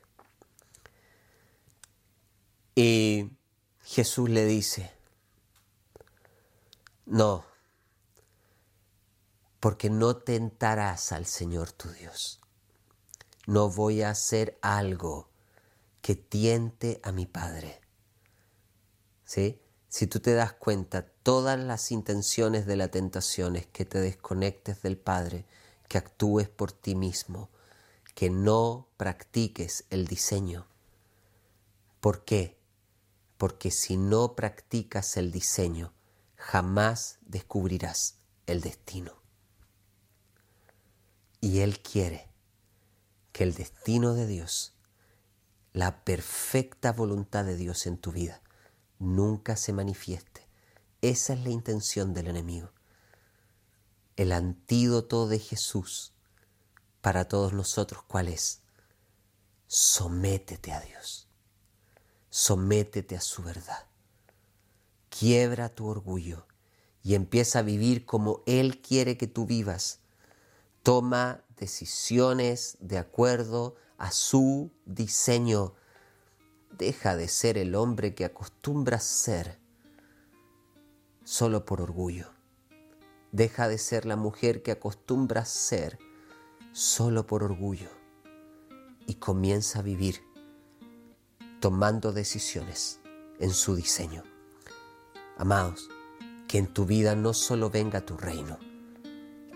Y 2.75 3.29
Jesús 3.83 4.29
le 4.29 4.45
dice, 4.45 4.91
no, 7.05 7.45
porque 9.59 9.89
no 9.89 10.17
tentarás 10.17 11.11
al 11.11 11.25
Señor 11.25 11.71
tu 11.71 11.89
Dios. 11.89 12.41
No 13.45 13.69
voy 13.69 14.01
a 14.01 14.09
hacer 14.09 14.57
algo 14.61 15.32
que 16.03 16.15
tiente 16.15 16.99
a 17.01 17.13
mi 17.13 17.25
Padre. 17.25 17.79
¿Sí? 19.23 19.61
Si 19.87 20.05
tú 20.05 20.19
te 20.19 20.33
das 20.33 20.51
cuenta, 20.51 21.07
todas 21.23 21.57
las 21.57 21.93
intenciones 21.93 22.65
de 22.65 22.75
la 22.75 22.89
tentación 22.89 23.55
es 23.55 23.67
que 23.67 23.85
te 23.85 24.01
desconectes 24.01 24.81
del 24.81 24.97
Padre, 24.97 25.45
que 25.87 25.97
actúes 25.97 26.49
por 26.49 26.73
ti 26.73 26.93
mismo, 26.93 27.51
que 28.15 28.29
no 28.29 28.89
practiques 28.97 29.85
el 29.91 30.05
diseño. 30.05 30.67
¿Por 32.01 32.25
qué? 32.25 32.59
Porque 33.37 33.71
si 33.71 33.95
no 33.95 34.35
practicas 34.35 35.15
el 35.15 35.31
diseño, 35.31 35.93
jamás 36.35 37.17
descubrirás 37.21 38.17
el 38.45 38.59
destino. 38.59 39.23
Y 41.39 41.59
Él 41.59 41.79
quiere 41.79 42.29
que 43.31 43.43
el 43.43 43.53
destino 43.53 44.15
de 44.15 44.27
Dios, 44.27 44.72
la 45.73 46.03
perfecta 46.03 46.93
voluntad 46.93 47.43
de 47.45 47.57
Dios 47.57 47.87
en 47.87 47.97
tu 47.97 48.11
vida, 48.11 48.41
nunca 48.99 49.55
se 49.55 49.73
manifieste. 49.73 50.47
Esa 51.01 51.33
es 51.33 51.43
la 51.43 51.49
intención 51.49 52.13
del 52.13 52.27
enemigo. 52.27 52.71
El 54.15 54.31
antídoto 54.31 55.27
de 55.27 55.39
Jesús 55.39 56.13
para 57.01 57.27
todos 57.27 57.51
nosotros, 57.51 58.03
¿cuál 58.03 58.29
es? 58.29 58.61
Sométete 59.67 60.71
a 60.71 60.79
Dios. 60.79 61.27
Sométete 62.29 63.17
a 63.17 63.21
su 63.21 63.43
verdad. 63.43 63.87
Quiebra 65.09 65.69
tu 65.69 65.87
orgullo 65.87 66.47
y 67.01 67.15
empieza 67.15 67.59
a 67.59 67.63
vivir 67.63 68.05
como 68.05 68.43
Él 68.45 68.81
quiere 68.81 69.17
que 69.17 69.27
tú 69.27 69.45
vivas 69.45 69.99
toma 70.83 71.43
decisiones 71.57 72.77
de 72.79 72.97
acuerdo 72.97 73.75
a 73.97 74.11
su 74.11 74.71
diseño. 74.85 75.73
Deja 76.71 77.15
de 77.15 77.27
ser 77.27 77.57
el 77.57 77.75
hombre 77.75 78.15
que 78.15 78.25
acostumbra 78.25 78.99
ser 78.99 79.59
solo 81.23 81.65
por 81.65 81.81
orgullo. 81.81 82.31
Deja 83.31 83.67
de 83.67 83.77
ser 83.77 84.05
la 84.05 84.15
mujer 84.15 84.61
que 84.63 84.71
acostumbra 84.71 85.45
ser 85.45 85.97
solo 86.71 87.25
por 87.25 87.43
orgullo. 87.43 87.89
Y 89.07 89.15
comienza 89.15 89.79
a 89.79 89.81
vivir 89.81 90.21
tomando 91.59 92.11
decisiones 92.11 92.99
en 93.39 93.51
su 93.51 93.75
diseño. 93.75 94.23
Amados, 95.37 95.89
que 96.47 96.57
en 96.57 96.67
tu 96.67 96.85
vida 96.85 97.15
no 97.15 97.33
solo 97.33 97.69
venga 97.69 98.05
tu 98.05 98.17
reino, 98.17 98.59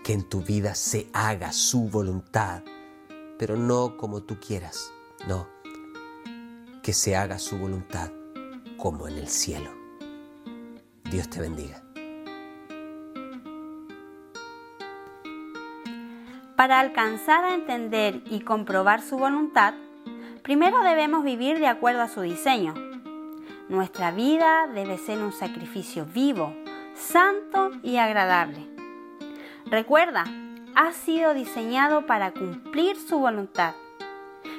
que 0.02 0.14
en 0.14 0.28
tu 0.28 0.42
vida 0.42 0.74
se 0.74 1.08
haga 1.12 1.52
su 1.52 1.88
voluntad, 1.88 2.62
pero 3.38 3.56
no 3.56 3.96
como 3.96 4.22
tú 4.22 4.38
quieras, 4.40 4.92
no, 5.26 5.46
que 6.82 6.92
se 6.92 7.16
haga 7.16 7.38
su 7.38 7.56
voluntad 7.56 8.10
como 8.76 9.08
en 9.08 9.18
el 9.18 9.28
cielo. 9.28 9.70
Dios 11.04 11.28
te 11.30 11.40
bendiga. 11.40 11.82
Para 16.56 16.80
alcanzar 16.80 17.44
a 17.44 17.54
entender 17.54 18.20
y 18.26 18.40
comprobar 18.40 19.00
su 19.00 19.16
voluntad, 19.16 19.74
primero 20.42 20.82
debemos 20.82 21.22
vivir 21.22 21.60
de 21.60 21.68
acuerdo 21.68 22.02
a 22.02 22.08
su 22.08 22.22
diseño. 22.22 22.74
Nuestra 23.68 24.10
vida 24.10 24.66
debe 24.66 24.98
ser 24.98 25.18
un 25.18 25.32
sacrificio 25.32 26.04
vivo, 26.04 26.52
santo 26.96 27.70
y 27.84 27.98
agradable. 27.98 28.66
Recuerda, 29.66 30.24
ha 30.78 30.92
sido 30.92 31.34
diseñado 31.34 32.06
para 32.06 32.30
cumplir 32.30 32.96
su 32.96 33.18
voluntad. 33.18 33.74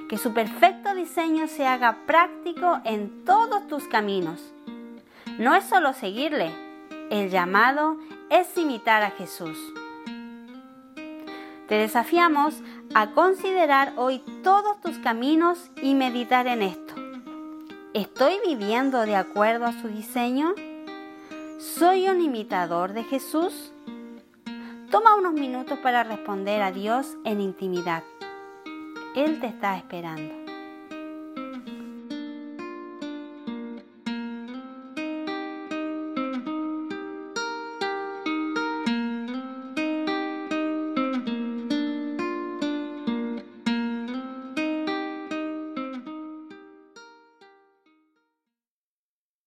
Que 0.10 0.18
su 0.18 0.34
perfecto 0.34 0.94
diseño 0.94 1.48
se 1.48 1.66
haga 1.66 2.00
práctico 2.06 2.82
en 2.84 3.24
todos 3.24 3.66
tus 3.68 3.88
caminos. 3.88 4.54
No 5.38 5.56
es 5.56 5.64
solo 5.64 5.94
seguirle, 5.94 6.52
el 7.10 7.30
llamado 7.30 7.98
es 8.30 8.58
imitar 8.58 9.02
a 9.02 9.12
Jesús. 9.12 9.58
Te 11.70 11.76
desafiamos 11.76 12.64
a 12.94 13.12
considerar 13.12 13.94
hoy 13.96 14.22
todos 14.44 14.82
tus 14.82 14.98
caminos 15.00 15.72
y 15.82 15.96
meditar 15.96 16.48
en 16.48 16.64
esto. 16.64 16.96
¿Estoy 17.94 18.34
viviendo 18.46 19.06
de 19.06 19.16
acuerdo 19.16 19.68
a 19.68 19.72
su 19.72 19.88
diseño? 19.88 20.54
¿Soy 21.60 22.10
un 22.10 22.20
imitador 22.20 22.92
de 22.92 23.06
Jesús? 23.06 23.72
Toma 24.90 25.16
unos 25.16 25.34
minutos 25.34 25.78
para 25.84 26.04
responder 26.04 26.64
a 26.64 26.72
Dios 26.72 27.16
en 27.24 27.42
intimidad. 27.42 28.04
Él 29.16 29.40
te 29.40 29.46
está 29.46 29.78
esperando. 29.78 30.39